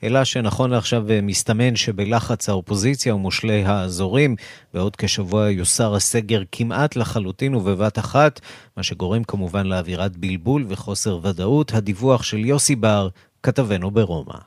[0.04, 4.36] אלא שנכון לעכשיו מסתמן שבלחץ האופוזיציה ומושלי האזורים,
[4.74, 8.40] בעוד כשבוע יוסר הסגר כמעט לחלוטין ובבת אחת,
[8.78, 11.74] מה שגורם כמובן לאווירת בלבול וחוסר ודאות.
[11.74, 13.10] הדיווח של יוסי בר,
[13.44, 14.38] כתבנו ברומא.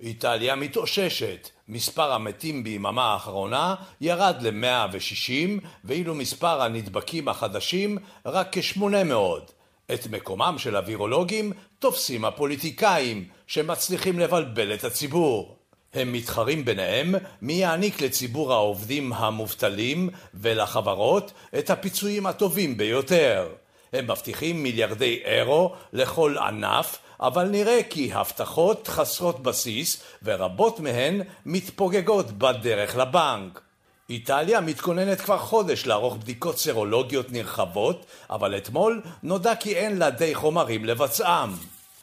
[0.00, 1.53] איטליה מתאוששת.
[1.68, 8.82] מספר המתים ביממה האחרונה ירד ל-160, ואילו מספר הנדבקים החדשים רק כ-800.
[9.94, 15.56] את מקומם של הווירולוגים תופסים הפוליטיקאים, שמצליחים לבלבל את הציבור.
[15.94, 23.48] הם מתחרים ביניהם מי יעניק לציבור העובדים המובטלים ולחברות את הפיצויים הטובים ביותר.
[23.92, 32.30] הם מבטיחים מיליארדי אירו לכל ענף אבל נראה כי הבטחות חסרות בסיס ורבות מהן מתפוגגות
[32.30, 33.60] בדרך לבנק.
[34.10, 40.34] איטליה מתכוננת כבר חודש לערוך בדיקות סרולוגיות נרחבות, אבל אתמול נודע כי אין לה די
[40.34, 41.52] חומרים לבצעם.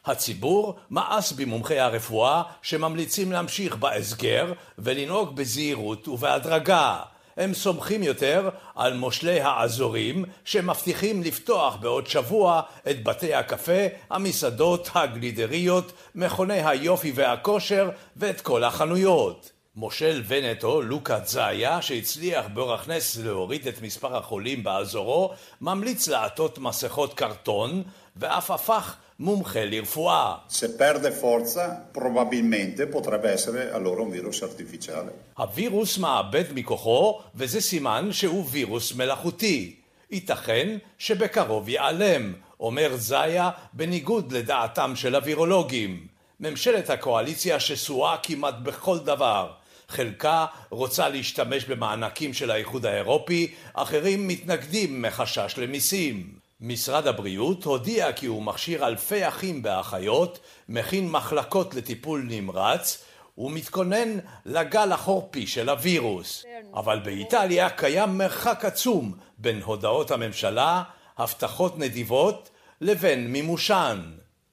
[0.06, 7.00] הציבור מאס במומחי הרפואה שממליצים להמשיך בהסגר ולנהוג בזהירות ובהדרגה.
[7.38, 15.91] הם סומכים יותר על מושלי האזורים שמבטיחים לפתוח בעוד שבוע את בתי הקפה, המסעדות, הגלידריות,
[16.15, 19.52] מכוני היופי והכושר ואת כל החנויות.
[19.76, 27.13] מושל ונטו, לוקה זאיה, שהצליח באורח נס להוריד את מספר החולים באזורו, ממליץ לעטות מסכות
[27.13, 27.84] קרטון,
[28.15, 30.36] ואף הפך מומחה לרפואה.
[30.50, 31.66] Se perde forza,
[32.00, 35.12] probabilmente potrebbe essere allora un virus artificiale.
[35.38, 39.76] הווירוס מאבד מכוחו, וזה סימן שהוא וירוס מלאכותי.
[40.12, 46.08] ייתכן שבקרוב ייעלם, אומר זיה, בניגוד לדעתם של הווירולוגים.
[46.40, 49.52] ממשלת הקואליציה שסועה כמעט בכל דבר.
[49.88, 56.40] חלקה רוצה להשתמש במענקים של האיחוד האירופי, אחרים מתנגדים מחשש למיסים.
[56.62, 63.04] משרד הבריאות הודיע כי הוא מכשיר אלפי אחים ואחיות, מכין מחלקות לטיפול נמרץ,
[63.38, 66.45] ומתכונן לגל החורפי של הווירוס.
[66.74, 70.84] אבל באיטליה קיים מרחק עצום בין הודעות הממשלה,
[71.17, 72.50] הבטחות נדיבות,
[72.82, 74.12] לבין מימושן.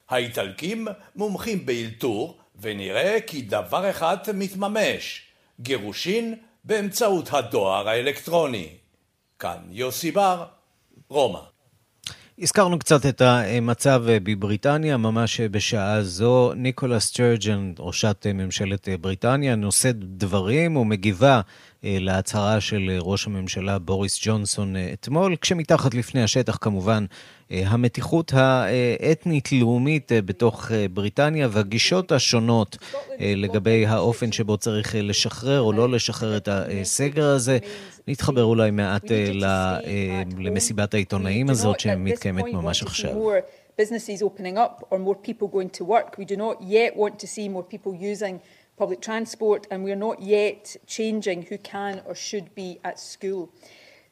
[0.09, 5.23] האיטלקים מומחים באלתור, ונראה כי דבר אחד מתממש,
[5.61, 8.68] גירושין באמצעות הדואר האלקטרוני.
[9.38, 10.44] כאן יוסי בר,
[11.09, 11.58] רומא.
[12.40, 16.53] הזכרנו קצת את המצב בבריטניה, ממש בשעה זו.
[16.57, 21.40] ניקולה סטרג'ן, ראשת ממשלת בריטניה, נושאת דברים ומגיבה
[21.85, 27.16] אה, להצהרה של ראש הממשלה בוריס ג'ונסון אה, אתמול, כשמתחת לפני השטח כמובן אה,
[27.51, 32.79] המתיחות האתנית-לאומית בתוך בריטניה והגישות השונות
[33.21, 37.59] לגבי האופן שבו צריך לשחרר או לא לשחרר את הסגר הזה.
[38.09, 39.05] נתחבר אולי מעט
[40.39, 43.11] למסיבת העיתונאים הזאת שמתקיימת ממש עכשיו.
[43.81, 46.09] businesses opening up or more people going to work.
[46.19, 48.41] We do not yet want to see more people using
[48.83, 50.63] public transport, and we are not yet
[50.97, 53.43] changing who can or should be at school.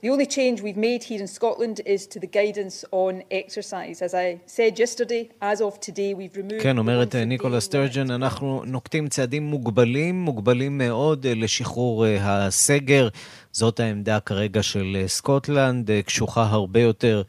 [0.03, 4.03] The only change we've made here in Scotland is to the guidance on exercise.
[4.03, 6.63] As I said yesterday, as of today, we've removed...
[6.63, 13.09] כן, אומרת ניקולה סטרג'ן, אנחנו נוקטים צעדים מוגבלים, מוגבלים מאוד לשחרור הסגר.
[13.53, 17.23] זאת העמדה כרגע של סקוטלנד, קשוחה הרבה יותר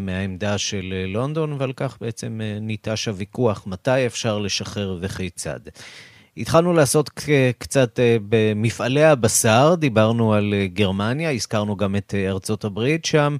[0.00, 5.60] מהעמדה של לונדון, ועל כך בעצם ניטש הוויכוח מתי אפשר לשחרר וכיצד.
[6.38, 7.10] התחלנו לעשות
[7.58, 13.36] קצת במפעלי הבשר, דיברנו על גרמניה, הזכרנו גם את ארצות הברית, שם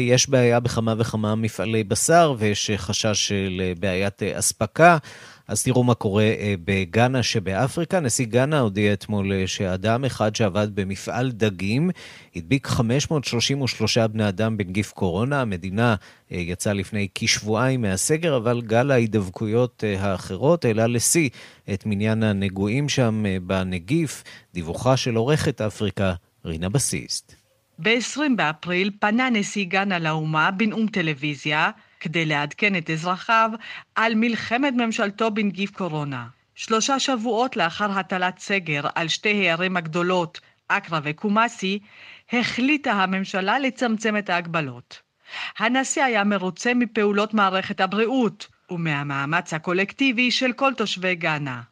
[0.00, 4.98] יש בעיה בכמה וכמה מפעלי בשר ויש חשש של בעיית אספקה.
[5.48, 6.24] אז תראו מה קורה
[6.64, 8.00] בגאנה שבאפריקה.
[8.00, 11.90] נשיא גאנה הודיע אתמול שאדם אחד שעבד במפעל דגים
[12.36, 15.40] הדביק 533 בני אדם בנגיף קורונה.
[15.40, 15.94] המדינה
[16.30, 21.28] יצאה לפני כשבועיים מהסגר, אבל גל ההידבקויות האחרות העלה לשיא
[21.74, 24.24] את מניין הנגועים שם בנגיף.
[24.54, 27.34] דיווחה של עורכת אפריקה, רינה בסיסט.
[27.78, 31.70] ב-20 באפריל פנה נשיא גאנה לאומה בנאום טלוויזיה
[32.02, 33.50] כדי לעדכן את אזרחיו
[33.94, 36.26] על מלחמת ממשלתו בנגיף קורונה.
[36.54, 41.78] שלושה שבועות לאחר הטלת סגר על שתי הערים הגדולות, אקרא וקומאסי,
[42.32, 45.00] החליטה הממשלה לצמצם את ההגבלות.
[45.58, 51.62] הנשיא היה מרוצה מפעולות מערכת הבריאות ומהמאמץ הקולקטיבי של כל תושבי גאנה.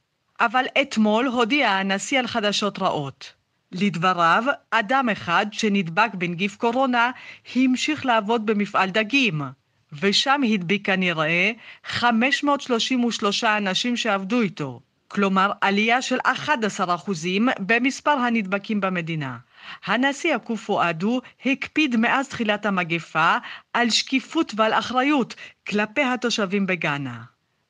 [0.40, 3.32] אבל אתמול הודיע הנשיא על חדשות רעות.
[3.72, 7.10] לדבריו, אדם אחד שנדבק בנגיף קורונה
[7.54, 9.42] המשיך לעבוד במפעל דגים,
[9.92, 11.52] ושם הדביק כנראה
[11.84, 16.30] 533 אנשים שעבדו איתו, כלומר עלייה של 11%
[17.58, 19.36] במספר הנדבקים במדינה.
[19.84, 23.36] הנשיא הקופו אדו הקפיד מאז תחילת המגפה
[23.72, 25.34] על שקיפות ועל אחריות
[25.68, 27.22] כלפי התושבים בגאנה.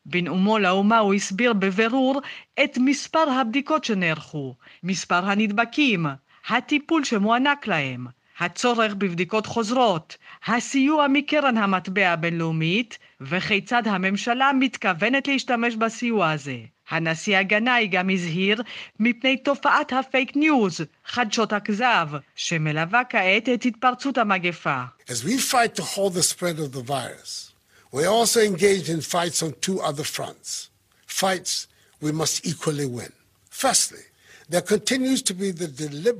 [0.07, 2.21] בנאומו לאומה הוא הסביר בבירור
[2.65, 6.07] את מספר הבדיקות שנערכו, מספר הנדבקים,
[6.49, 8.07] הטיפול שמוענק להם,
[8.41, 16.57] הצורך בבדיקות חוזרות, הסיוע מקרן המטבע הבינלאומית וכיצד הממשלה מתכוונת להשתמש בסיוע הזה.
[16.91, 18.63] הנשיא הגנאי גם הזהיר
[19.01, 24.83] מפני תופעת הפייק ניוז, חדשות הכזב, שמלווה כעת את התפרצות המגפה.
[25.09, 27.53] As we fight to hold the spread of the virus,
[27.93, 30.71] we also engage in fights on two other fronts.
[31.07, 31.67] Fights
[32.03, 33.13] we must equally win.
[33.51, 34.05] Firstly,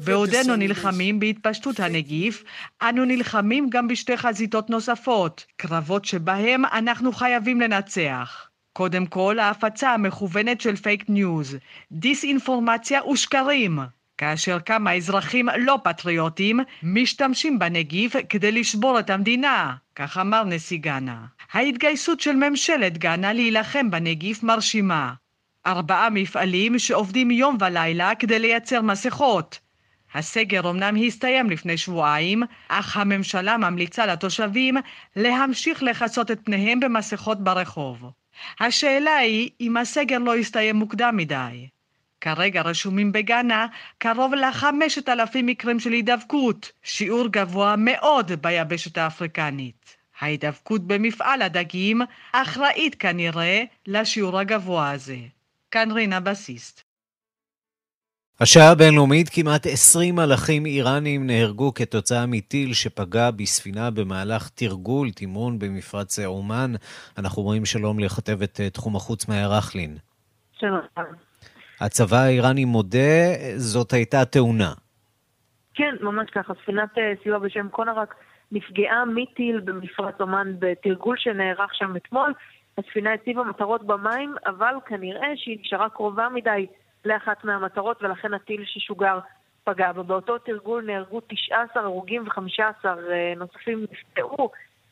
[0.05, 2.45] בעודנו נלחמים בהתפשטות הנגיף,
[2.83, 8.49] אנו נלחמים גם בשתי חזיתות נוספות, קרבות שבהם אנחנו חייבים לנצח.
[8.73, 11.57] קודם כל, ההפצה המכוונת של פייק ניוז,
[11.93, 13.79] דיסאינפורמציה ושקרים.
[14.19, 21.25] כאשר כמה אזרחים לא פטריוטים משתמשים בנגיף כדי לשבור את המדינה, כך אמר נשיא גאנה.
[21.53, 25.13] ההתגייסות של ממשלת גאנה להילחם בנגיף מרשימה.
[25.71, 29.59] ארבעה מפעלים שעובדים יום ולילה כדי לייצר מסכות.
[30.15, 34.77] הסגר אמנם הסתיים לפני שבועיים, אך הממשלה ממליצה לתושבים
[35.17, 38.11] להמשיך לכסות את פניהם במסכות ברחוב.
[38.61, 41.69] השאלה היא אם הסגר לא יסתיים מוקדם מדי.
[42.21, 43.67] כרגע רשומים בגאנה
[43.99, 49.97] קרוב לחמשת אלפים מקרים של הידבקות, שיעור גבוה מאוד ביבשת האפריקנית.
[50.21, 52.01] ההידבקות במפעל הדגים
[52.33, 55.19] אחראית כנראה לשיעור הגבוה הזה.
[55.71, 56.83] כאן רינה בסיסט.
[58.41, 66.19] השעה הבינלאומית, כמעט 20 מלאכים איראנים נהרגו כתוצאה מטיל שפגע בספינה במהלך תרגול, תמרון במפרץ
[66.19, 66.73] אומן.
[67.19, 69.97] אנחנו רואים שלום לכתבת תחום החוץ מאיה רכלין.
[70.53, 70.81] שלום.
[71.81, 73.23] הצבא האיראני מודה,
[73.57, 74.73] זאת הייתה תאונה.
[75.75, 76.53] כן, ממש ככה.
[76.63, 76.91] ספינת
[77.23, 78.15] סיוע בשם קונרק
[78.53, 82.33] נפגעה מטיל במפרץ אומן בתרגול שנערך שם אתמול.
[82.78, 86.68] הספינה הציבה מטרות במים, אבל כנראה שהיא נשארה קרובה מדי
[87.06, 89.20] לאחת מהמטרות, ולכן הטיל ששוגר
[89.64, 90.04] פגע בה.
[90.04, 92.86] באותו תרגול נהרגו 19 הרוגים ו-15
[93.38, 94.50] נוספים נפגעו.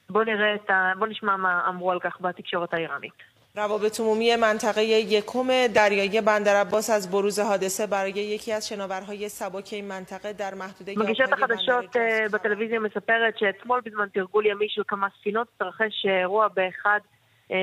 [0.10, 0.92] בואו נראה את ה...
[0.98, 3.34] בואו נשמע מה אמרו על כך בתקשורת האיראנית.
[3.56, 9.70] روابط عمومی منطقه یکم دریایی بندر عباس از بروز حادثه برای یکی از شناورهای سبک
[9.72, 11.96] این منطقه در محدوده מגישת החדשות
[12.32, 17.00] בטלוויזיה מספרת שאתמול בזמן תרגול ימי של כמה ספינות התרחש אירוע באחד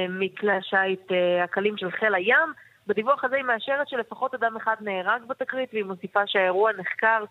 [0.09, 1.11] מכלי השיט
[1.43, 2.53] הקלים של חיל הים.
[2.87, 7.23] בדיווח הזה היא מאשרת שלפחות אדם אחד נהרג בתקרית והיא מוסיפה שהאירוע נחקר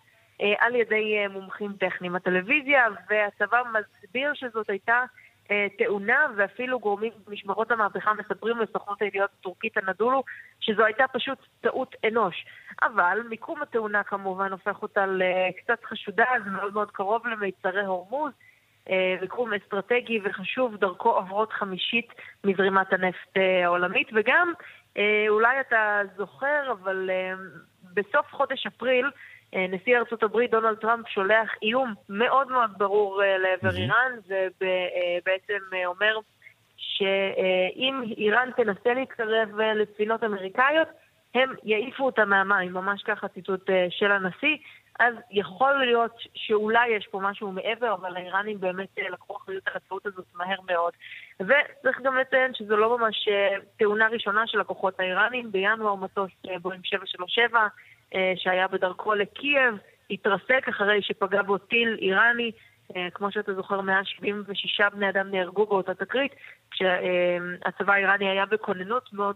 [0.59, 2.15] על ידי מומחים טכניים.
[2.15, 5.03] הטלוויזיה והצבא מסביר שזאת הייתה
[5.77, 10.23] תאונה, ואפילו גורמים במשמרות המהפכה מספרים לסוכנות הידיעות הטורקית הנדולו
[10.59, 12.45] שזו הייתה פשוט טעות אנוש.
[12.81, 18.31] אבל מיקום התאונה כמובן הופך אותה לקצת חשודה, זה מאוד מאוד קרוב למיצרי הורמוז,
[19.21, 22.13] מיקום אסטרטגי וחשוב, דרכו עוברות חמישית
[22.43, 24.53] מזרימת הנפט העולמית, וגם,
[25.29, 27.09] אולי אתה זוכר, אבל
[27.93, 29.05] בסוף חודש אפריל,
[29.53, 36.17] נשיא ארצות הברית דונלד טראמפ שולח איום מאוד מאוד ברור לעבר איראן, ובעצם אומר
[36.77, 40.87] שאם איראן תנסה להתקרב לספינות אמריקאיות,
[41.35, 44.57] הם יעיפו אותה מהמים, ממש ככה ציטוט של הנשיא.
[44.99, 50.05] אז יכול להיות שאולי יש פה משהו מעבר, אבל האיראנים באמת לקחו אחריות על הטעות
[50.05, 50.93] הזאת מהר מאוד.
[51.39, 53.29] וצריך גם לציין שזו לא ממש
[53.77, 55.51] תאונה ראשונה של הכוחות האיראנים.
[55.51, 56.31] בינואר מטוס
[56.61, 57.67] בואים 737
[58.35, 59.75] שהיה בדרכו לקייב,
[60.09, 62.51] התרסק אחרי שפגע בו טיל איראני.
[63.13, 66.35] כמו שאתה זוכר, 176 בני אדם נהרגו באותה תקרית,
[66.71, 69.35] כשהצבא האיראני היה בכוננות מאוד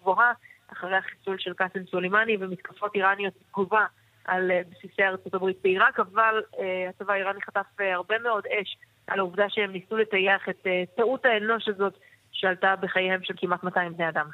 [0.00, 0.32] גבוהה
[0.72, 3.86] אחרי החיסול של קאסם סולימני ומתקפות איראניות תגובה
[4.24, 6.42] על בסיסי ארצות הברית בעיראק, אבל
[6.88, 10.66] הצבא האיראני חטף הרבה מאוד אש על העובדה שהם ניסו לטייח את
[10.96, 11.94] טעות האנוש הזאת
[12.32, 14.26] שעלתה בחייהם של כמעט 200 בני אדם.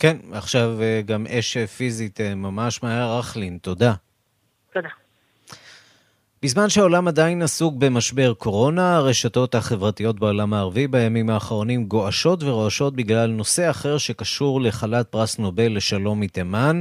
[0.00, 0.70] כן, עכשיו
[1.04, 3.92] גם אש פיזית ממש מהר רחלין, תודה.
[4.72, 4.88] תודה.
[6.42, 13.30] בזמן שהעולם עדיין עסוק במשבר קורונה, הרשתות החברתיות בעולם הערבי בימים האחרונים גועשות ורועשות בגלל
[13.30, 16.80] נושא אחר שקשור לחלת פרס נובל לשלום מתימן.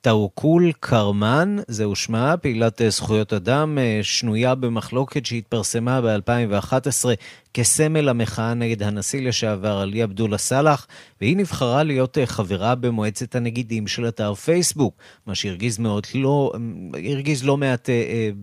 [0.00, 7.04] טאוקול קרמן, זהו שמה, פעילת זכויות אדם, שנויה במחלוקת שהתפרסמה ב-2011
[7.54, 10.86] כסמל המחאה נגד הנשיא לשעבר עלי עבדולה סאלח,
[11.20, 14.96] והיא נבחרה להיות חברה במועצת הנגידים של אתר פייסבוק,
[15.26, 16.52] מה שהרגיז מאוד לא,
[17.10, 17.88] הרגיז לא מעט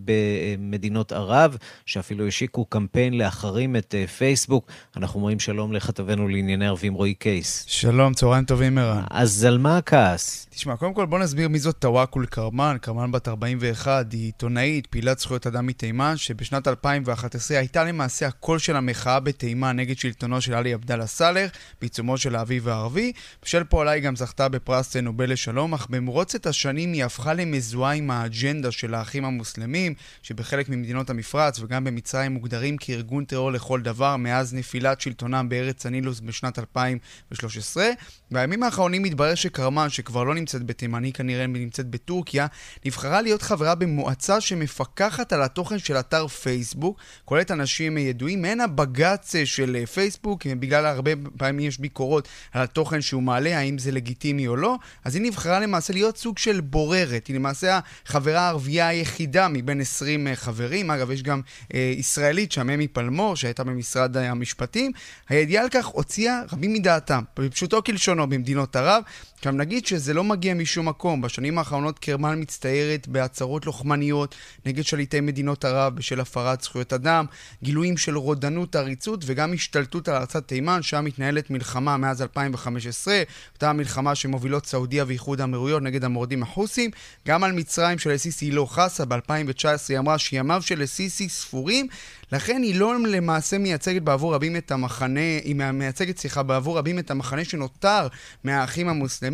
[0.04, 4.70] במדינות ערב, שאפילו השיקו קמפיין להחרים את פייסבוק.
[4.96, 7.64] אנחנו אומרים שלום לכתבנו לענייני ערבים רועי קייס.
[7.68, 9.02] שלום, צהריים טובים ערן.
[9.10, 10.46] אז על מה הכעס?
[10.50, 12.76] תשמע, קודם כל בוא נסביר מי זאת טוואקול קרמן.
[12.80, 18.76] קרמן בת 41, היא עיתונאית, פעילת זכויות אדם מתימן, שבשנת 2011 הייתה למעשה הקול של
[18.76, 18.95] המחאה.
[18.96, 23.12] מחאה בתימן נגד שלטונו של עלי עבדאללה סאלח בעיצומו של האביב הערבי.
[23.42, 28.10] בשל פועלה היא גם זכתה בפרס נובל לשלום, אך במרוצת השנים היא הפכה למזוהה עם
[28.10, 34.54] האג'נדה של האחים המוסלמים, שבחלק ממדינות המפרץ וגם במצרים מוגדרים כארגון טרור לכל דבר מאז
[34.54, 37.86] נפילת שלטונם בארץ הנילוס בשנת 2013.
[38.30, 42.46] בימים האחרונים מתברר שקרמן, שכבר לא נמצאת בתימן, היא כנראה נמצאת בטורקיה,
[42.84, 49.34] נבחרה להיות חברה במועצה שמפקחת על התוכן של אתר פייסבוק, כוללת אנשים ידועים, מעין הבג"ץ
[49.44, 54.56] של פייסבוק, בגלל הרבה פעמים יש ביקורות על התוכן שהוא מעלה, האם זה לגיטימי או
[54.56, 59.80] לא, אז היא נבחרה למעשה להיות סוג של בוררת, היא למעשה החברה הערבייה היחידה מבין
[59.80, 61.40] 20 חברים, אגב יש גם
[61.74, 64.92] אה, ישראלית, שממי פלמור, שהייתה במשרד המשפטים,
[65.28, 69.02] הידיעה על כך הוציאה רבים מדעתם, פשוטו כלשונו במדינות ערב,
[69.38, 74.34] עכשיו נגיד שזה לא מגיע משום מקום, בשנים האחרונות קרמן מצטיירת בהצהרות לוחמניות
[74.66, 77.24] נגד שליטי מדינות ערב בשל הפרת זכויות אדם,
[77.62, 83.22] גילויים של רודנות, עריצות וגם השתלטות על ארצת תימן, שם מתנהלת מלחמה מאז 2015,
[83.54, 86.90] אותה המלחמה שמובילות סעודיה ואיחוד האמירויות נגד המורדים החוסים,
[87.28, 91.86] גם על מצרים של א-סיסי היא לא חסה, ב-2019 היא אמרה שימיו של א-סיסי ספורים,
[92.32, 97.10] לכן היא לא למעשה מייצגת בעבור רבים את המחנה, היא מייצגת, סליחה, בעבור רבים את
[97.10, 98.08] המחנה שנותר
[98.44, 99.25] מהאחים המוסלמים,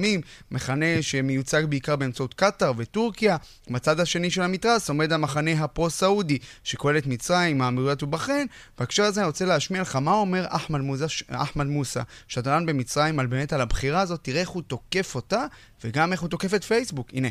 [0.51, 3.36] מחנה שמיוצג בעיקר באמצעות קטאר וטורקיה.
[3.70, 8.47] בצד השני של המתרס עומד המחנה הפרו-סעודי, שכולל את מצרים, האמירויות ובחריין.
[8.78, 13.26] בהקשר הזה אני רוצה להשמיע לך מה אומר אחמד מוסא, אחמד מוסא, שדרן במצרים, על
[13.26, 15.45] באמת על הבחירה הזאת, תראה איך הוא תוקף אותה,
[15.84, 17.11] וגם איך הוא תוקף את פייסבוק.
[17.12, 17.28] הנה.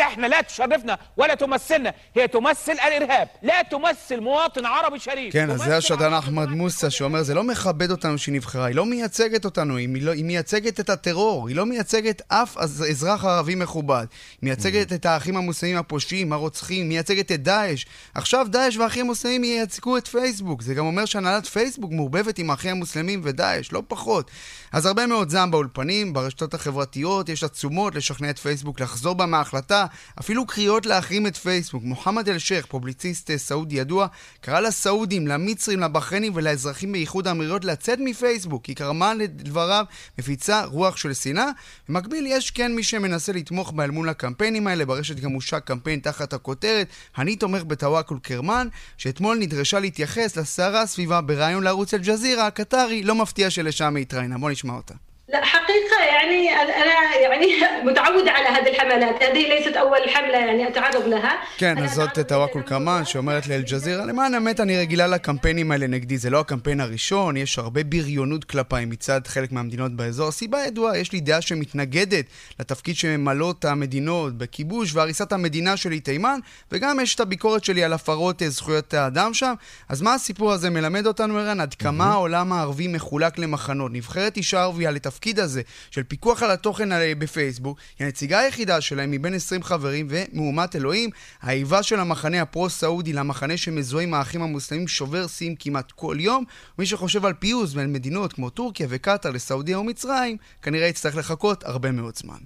[0.00, 5.60] احنا لا تشرفنا ولا تمثلنا هي تمثل الارهاب لا تمثل مواطن عربي شريف כן, אז
[5.60, 9.76] זה השדרן אחמד מוסא שאומר, זה לא מכבד אותנו שהיא נבחרה, היא לא מייצגת אותנו,
[9.76, 14.06] היא, לא, היא מייצגת את הטרור, היא לא מייצגת אף אזרח ערבי מכובד.
[14.10, 17.84] היא מייצגת את האחים המוסלמים הפושעים, הרוצחים, מייצגת את דאעש.
[18.14, 20.62] עכשיו דאעש והאחים המוסלמים ייצגו את פייסבוק.
[20.62, 24.30] זה גם אומר שהנהלת פייסבוק מעורבבת עם האחים המוסלמים ודאעש, לא פחות.
[24.72, 29.81] אז הרבה מאוד זעם באולפנים, ברשתות החברתיות, יש עצומות לשכנע את פייסבוק לחזור בה מההחלטה,
[30.19, 31.83] אפילו קריאות להחרים את פייסבוק.
[31.83, 34.07] מוחמד אל-שייח, פובליציסט אה, סעודי ידוע,
[34.41, 39.85] קרא לסעודים, למצרים, לבחריינים ולאזרחים באיחוד האמירויות לצאת מפייסבוק, כי כרמה לדבריו
[40.19, 41.49] מפיצה רוח של שנאה.
[41.89, 45.99] במקביל, יש כן מי שמנסה לתמוך בה אל מול הקמפיינים האלה, ברשת גם הושק קמפיין
[45.99, 48.67] תחת הכותרת "אני תומך בטוואקול קרמן",
[48.97, 54.37] שאתמול נדרשה להתייחס לסערה סביבה בריאיון לערוץ אל-ג'זירה הקטרי, לא מפתיע שלשם היא התראיינה.
[54.37, 55.12] בוא נשמע אותה.
[55.32, 57.46] لا حقيقة يعني أنا يعني
[57.84, 62.62] متعودة على هذه الحملات هذه ليست أول حملة يعني أتعرض لها כן, אז זאת טוואקול
[62.62, 67.58] קרמן שאומרת לאל-ג'זירה, למען האמת אני רגילה לקמפיינים האלה נגדי, זה לא הקמפיין הראשון, יש
[67.58, 70.28] הרבה בריונות כלפיי מצד חלק מהמדינות באזור.
[70.28, 72.24] הסיבה ידועה, יש לי דעה שמתנגדת
[72.60, 76.38] לתפקיד שממלאות המדינות בכיבוש והריסת המדינה שלי תימן,
[76.72, 79.54] וגם יש את הביקורת שלי על הפרות זכויות האדם שם.
[79.88, 81.60] אז מה הסיפור הזה מלמד אותנו, ערן?
[81.60, 83.92] עד כמה העולם הערבי מחולק למחנות.
[83.92, 85.61] נבחרת אישה ערבייה לתפקיד התפקיד הזה
[85.91, 91.09] של פיקוח על התוכן בפייסבוק, היא הנציגה היחידה שלהם מבין 20 חברים, ומהומת אלוהים,
[91.41, 96.43] האיבה של המחנה הפרו-סעודי למחנה שמזוהה עם האחים המוסלמים שובר שיאים כמעט כל יום.
[96.79, 101.91] מי שחושב על פיוס בין מדינות כמו טורקיה וקטאר לסעודיה ומצרים, כנראה יצטרך לחכות הרבה
[101.91, 102.37] מאוד זמן.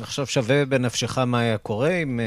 [0.00, 2.24] עכשיו שווה בנפשך מה היה קורה אם אה,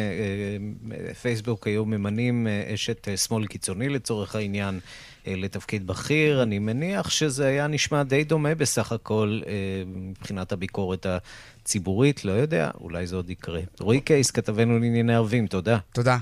[1.08, 4.80] אה, פייסבוק היו ממנים אה, אשת שמאל קיצוני לצורך העניין
[5.28, 6.44] לתפקיד בכיר.
[6.44, 9.42] אני מניח שזה היה נשמע די דומה בסך הכל
[9.86, 13.62] מבחינת הביקורת הציבורית, לא יודע, אולי זה עוד יקרה.
[13.80, 15.78] רועי קייס, כתבנו לענייני ערבים, תודה.
[15.94, 16.18] תודה.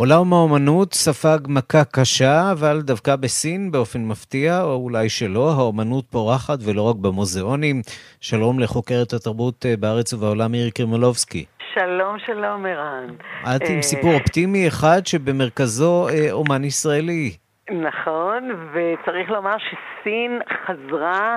[0.00, 6.58] עולם האומנות ספג מכה קשה, אבל דווקא בסין, באופן מפתיע, או אולי שלא, האומנות פורחת
[6.66, 7.76] ולא רק במוזיאונים.
[8.20, 11.44] שלום לחוקרת התרבות אה, בארץ ובעולם מירי קרימולובסקי.
[11.74, 13.06] שלום, שלום, ערן.
[13.42, 17.30] את עם אה, סיפור אופטימי אחד שבמרכזו אה, אומן ישראלי.
[17.70, 21.36] נכון, וצריך לומר שסין חזרה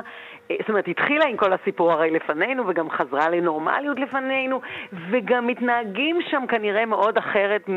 [0.59, 4.61] זאת אומרת, התחילה עם כל הסיפור הרי לפנינו, וגם חזרה לנורמליות לפנינו,
[5.09, 7.73] וגם מתנהגים שם כנראה מאוד אחרת אה,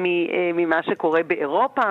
[0.55, 1.83] ממה שקורה באירופה.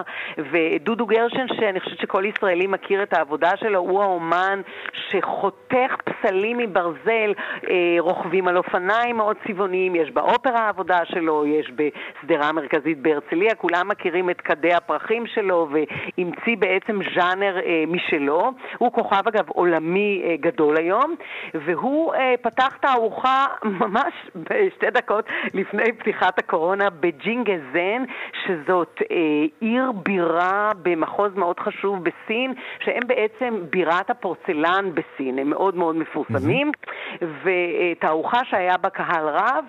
[0.51, 4.61] ודודו גרשן, שאני חושבת שכל ישראלי מכיר את העבודה שלו, הוא האומן
[5.09, 7.33] שחותך פסלים מברזל,
[7.69, 13.87] אה, רוכבים על אופניים מאוד צבעוניים, יש באופרה העבודה שלו, יש בשדרה המרכזית בהרצליה, כולם
[13.87, 18.51] מכירים את כדי הפרחים שלו, והמציא בעצם ז'אנר אה, משלו.
[18.77, 20.74] הוא כוכב, אגב, עולמי גדול.
[20.75, 21.15] גדול היום,
[21.53, 28.03] והוא אה, פתח תערוכה ממש בשתי דקות לפני פתיחת הקורונה בג'ינגזן,
[28.45, 29.17] שזאת אה,
[29.59, 36.71] עיר בירה במחוז מאוד חשוב בסין, שהם בעצם בירת הפורצלן בסין, הם מאוד מאוד מפורסמים,
[36.71, 37.25] mm-hmm.
[37.43, 39.65] ותערוכה שהיה בה קהל רב,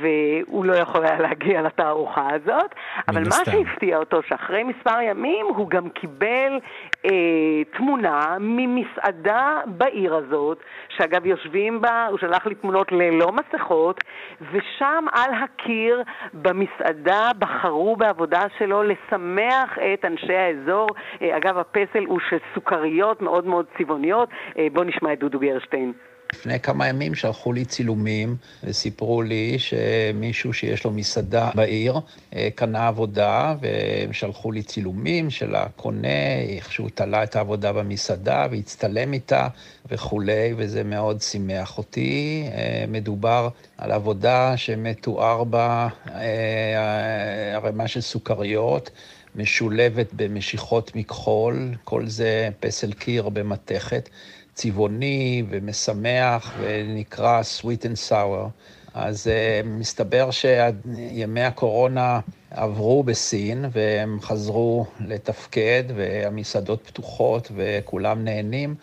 [0.00, 2.74] והוא לא יכול היה להגיע לתערוכה הזאת,
[3.08, 6.58] אבל מה שהפתיע אותו, שאחרי מספר ימים הוא גם קיבל
[7.04, 14.04] אה, תמונה ממסעדה בעיר הזאת, שאגב יושבים בה, הוא שלח לי תמונות ללא מסכות,
[14.52, 16.02] ושם על הקיר
[16.34, 20.88] במסעדה בחרו בעבודה שלו לשמח את אנשי האזור.
[21.22, 24.28] אה, אגב, הפסל הוא של סוכריות מאוד מאוד צבעוניות.
[24.58, 25.92] אה, בואו נשמע את דודו גרשטיין.
[26.34, 32.00] לפני כמה ימים שלחו לי צילומים וסיפרו לי שמישהו שיש לו מסעדה בעיר
[32.34, 38.46] אה, קנה עבודה והם שלחו לי צילומים של הקונה, איך שהוא תלה את העבודה במסעדה
[38.50, 39.48] והצטלם איתה
[39.90, 42.44] וכולי, וזה מאוד שימח אותי.
[42.52, 48.90] אה, מדובר על עבודה שמתואר בה אה, ערימה של סוכריות.
[49.36, 54.08] משולבת במשיכות מכחול, כל זה פסל קיר במתכת.
[54.54, 58.50] צבעוני ומשמח ונקרא sweet and sour.
[58.94, 68.74] אז uh, מסתבר שימי הקורונה עברו בסין והם חזרו לתפקד והמסעדות פתוחות וכולם נהנים.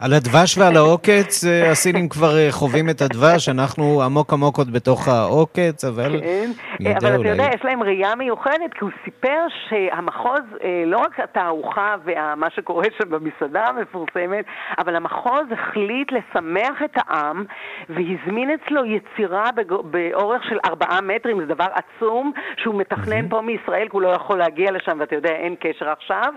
[0.00, 4.72] על הדבש ועל העוקץ, אה, הסינים כבר אה, חווים את הדבש, אנחנו עמוק עמוק עוד
[4.72, 7.28] בתוך העוקץ, אבל כן, יודע אבל אתה.
[7.28, 12.86] יודע, יש להם ראייה מיוחדת, כי הוא סיפר שהמחוז, אה, לא רק התערוכה ומה שקורה
[12.98, 14.44] שם במסעדה המפורסמת,
[14.78, 17.44] אבל המחוז החליט לשמח את העם,
[17.88, 19.44] והזמין אצלו יצירה
[19.84, 24.38] באורך של ארבעה מטרים, זה דבר עצום, שהוא מתכנן פה מישראל, כי הוא לא יכול
[24.38, 26.32] להגיע לשם, ואתה יודע, אין קשר עכשיו,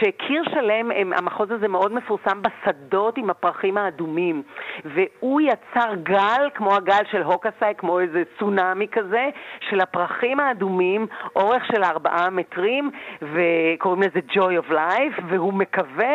[0.00, 2.42] שקיר שלם, המחוז הזה מאוד מפורסם
[2.86, 4.42] בשדות עם הפרחים האדומים,
[4.84, 9.28] והוא יצר גל, כמו הגל של הוקאסאי, כמו איזה צונאמי כזה,
[9.70, 11.06] של הפרחים האדומים,
[11.36, 12.90] אורך של ארבעה מטרים,
[13.22, 16.14] וקוראים לזה Joy of Life, והוא מקווה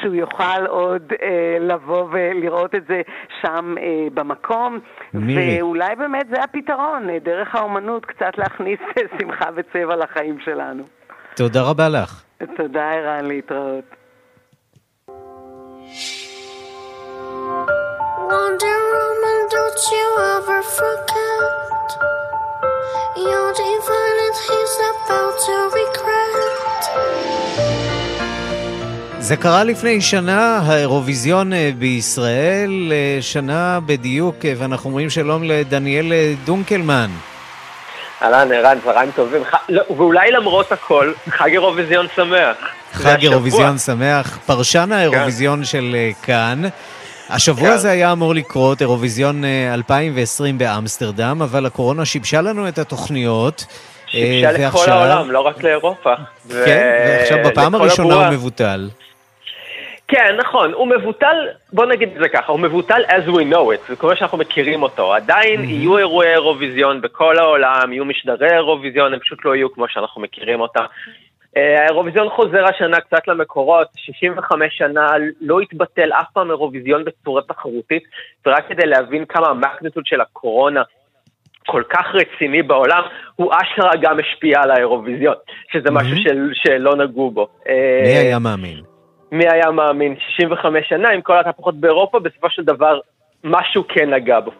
[0.00, 3.00] שהוא יוכל עוד אה, לבוא ולראות את זה
[3.40, 4.78] שם אה, במקום.
[5.14, 5.58] מירי.
[5.58, 10.84] ואולי באמת זה הפתרון, אה, דרך האומנות, קצת להכניס אה, שמחה וצבע לחיים שלנו.
[11.36, 12.24] תודה רבה לך.
[12.56, 13.99] תודה, ערן, להתראות.
[18.30, 20.06] Wonder Woman, don't you
[20.36, 21.86] ever forget
[23.26, 26.50] You're divine and he's about to regret
[29.18, 36.12] זה קרה לפני שנה, האירוויזיון אה, בישראל, אה, שנה בדיוק, אה, ואנחנו אומרים שלום לדניאל
[36.44, 37.10] דונקלמן.
[38.22, 39.44] אהלן, ערן, צהריים טובים.
[39.44, 39.54] ח...
[39.68, 42.56] לא, ואולי למרות הכל, חג אירוויזיון שמח.
[42.92, 43.22] חג.
[43.22, 46.62] אירוויזיון שמח, פרשן האירוויזיון של אה, כאן.
[47.30, 47.76] השבוע כן.
[47.76, 53.64] זה היה אמור לקרות, אירוויזיון אה, 2020 באמסטרדם, אבל הקורונה שיבשה לנו את התוכניות.
[53.68, 56.12] אה, שיבשה לכל ועכשיו- העולם, לא רק לאירופה.
[56.46, 58.26] ו- כן, ועכשיו בפעם לכל הראשונה הבועה.
[58.28, 58.88] הוא מבוטל.
[60.08, 61.36] כן, נכון, הוא מבוטל,
[61.72, 64.82] בוא נגיד את זה ככה, הוא מבוטל as we know it, זה כמו שאנחנו מכירים
[64.82, 65.14] אותו.
[65.14, 70.22] עדיין יהיו אירועי אירוויזיון בכל העולם, יהיו משדרי אירוויזיון, הם פשוט לא יהיו כמו שאנחנו
[70.22, 70.84] מכירים אותם.
[71.56, 75.06] אה, האירוויזיון חוזר השנה קצת למקורות, 65 שנה
[75.40, 78.02] לא התבטל אף פעם אירוויזיון בצורה תחרותית,
[78.46, 80.82] ורק כדי להבין כמה המקניטוד של הקורונה
[81.66, 83.02] כל כך רציני בעולם,
[83.36, 85.34] הוא אשכרה גם השפיע על האירוויזיון,
[85.72, 87.48] שזה משהו של, שלא נגעו בו.
[87.68, 88.80] אה, מי היה מאמין?
[89.32, 90.14] מי היה מאמין?
[90.36, 93.00] 65 שנה, עם כל התהפוכות באירופה, בסופו של דבר
[93.44, 94.50] משהו כן נגע בו.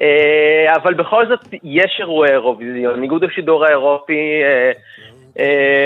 [0.00, 3.02] אה, אבל בכל זאת יש אירועי אירוויזיון.
[3.02, 4.42] איגוד השידור האירופי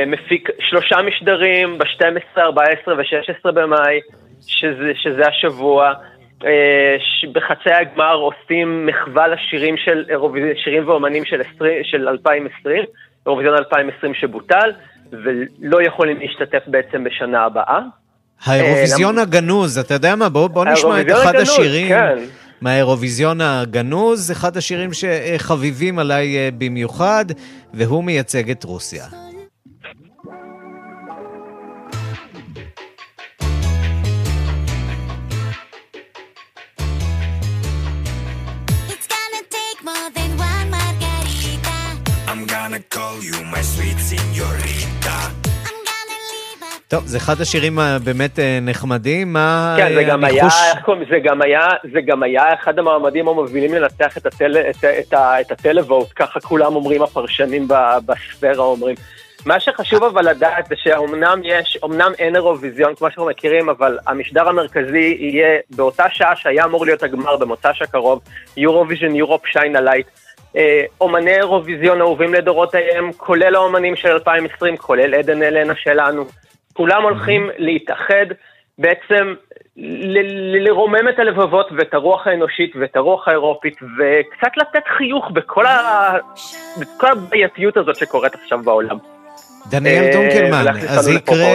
[0.07, 4.01] מפיק שלושה משדרים ב-12, 14 ו-16 במאי,
[4.47, 5.92] שזה, שזה השבוע.
[6.45, 6.97] אה,
[7.32, 10.05] בחצי הגמר עושים מחווה לשירים של
[10.64, 12.84] שירים ואומנים של, 20, של 2020,
[13.26, 14.72] אירוויזיון 2020 שבוטל,
[15.12, 17.80] ולא יכולים להשתתף בעצם בשנה הבאה.
[18.45, 20.28] האירוויזיון אה, הגנוז, אתה יודע מה?
[20.28, 22.18] בוא, בוא נשמע את אחד הגנוז, השירים כן.
[22.61, 27.24] מהאירוויזיון הגנוז, אחד השירים שחביבים עליי אה, במיוחד,
[27.74, 29.05] והוא מייצג את רוסיה.
[43.55, 45.17] My sweet señorita.
[46.89, 50.45] טוב, זה אחד השירים הבאמת אה, נחמדים, מה כן, זה אה, גם היה?
[50.45, 54.85] איך קוראים, זה גם היה, זה גם היה אחד המועמדים המובילים לנצח את, הטל, את,
[54.85, 57.69] את, את הטלווואט, ככה כולם אומרים, הפרשנים
[58.07, 58.97] בספירה אומרים.
[59.47, 64.49] מה שחשוב אבל לדעת זה שאומנם יש, אומנם אין אירוויזיון כמו שאנחנו מכירים, אבל המשדר
[64.49, 68.21] המרכזי יהיה באותה שעה שהיה אמור להיות הגמר במוצ"ש הקרוב,
[68.57, 70.07] Eurovision Europe Shine a Light.
[71.01, 76.25] אומני אירוויזיון אהובים לדורותיהם, כולל האומנים של 2020, כולל עדן אלנה שלנו.
[76.73, 78.27] כולם הולכים להתאחד,
[78.79, 79.35] בעצם
[79.77, 85.67] ל- ל- לרומם את הלבבות ואת הרוח האנושית ואת הרוח האירופית, וקצת לתת חיוך בכל,
[85.67, 86.13] ה...
[86.81, 89.14] בכל הבעייתיות הזאת שקורית עכשיו בעולם.
[89.67, 91.47] דניאל אה, דונקלמן, אז יקרה.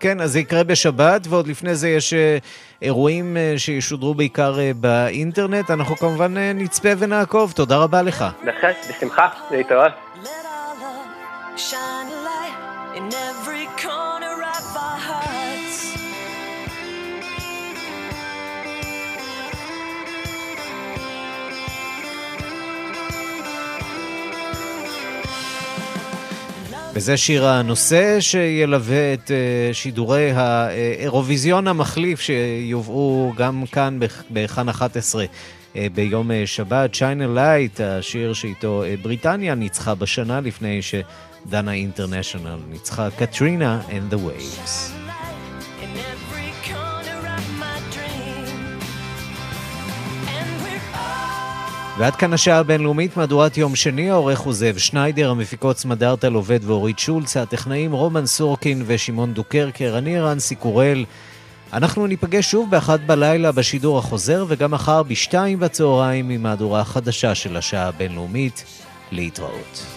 [0.00, 2.38] כן, אז יקרה בשבת, ועוד לפני זה יש אה,
[2.82, 5.70] אירועים אה, שישודרו בעיקר באינטרנט.
[5.70, 7.52] אנחנו כמובן נצפה ונעקוב.
[7.52, 8.24] תודה רבה לך.
[8.44, 9.92] בהחלט, בשמחה, להתראות.
[26.96, 35.24] וזה שיר הנושא שילווה את אה, שידורי האירוויזיון המחליף שיובאו גם כאן בכ- בכאן 11
[35.76, 36.94] אה, ביום אה, שבת.
[36.94, 44.16] Shine a Light, השיר שאיתו בריטניה ניצחה בשנה לפני שדנה אינטרנשיונל ניצחה Katrina and the
[44.16, 44.95] Waves.
[51.98, 56.98] ועד כאן השעה הבינלאומית, מהדורת יום שני, העורך הוא זאב שניידר, המפיקות סמדארטה לובד ואורית
[56.98, 61.04] שולץ, הטכנאים רומן סורקין ושמעון דוקרקר, אני ערן סיקורל.
[61.72, 67.56] אנחנו ניפגש שוב באחת בלילה בשידור החוזר, וגם מחר בשתיים בצהריים עם מהדורה חדשה של
[67.56, 68.64] השעה הבינלאומית.
[69.12, 69.95] להתראות.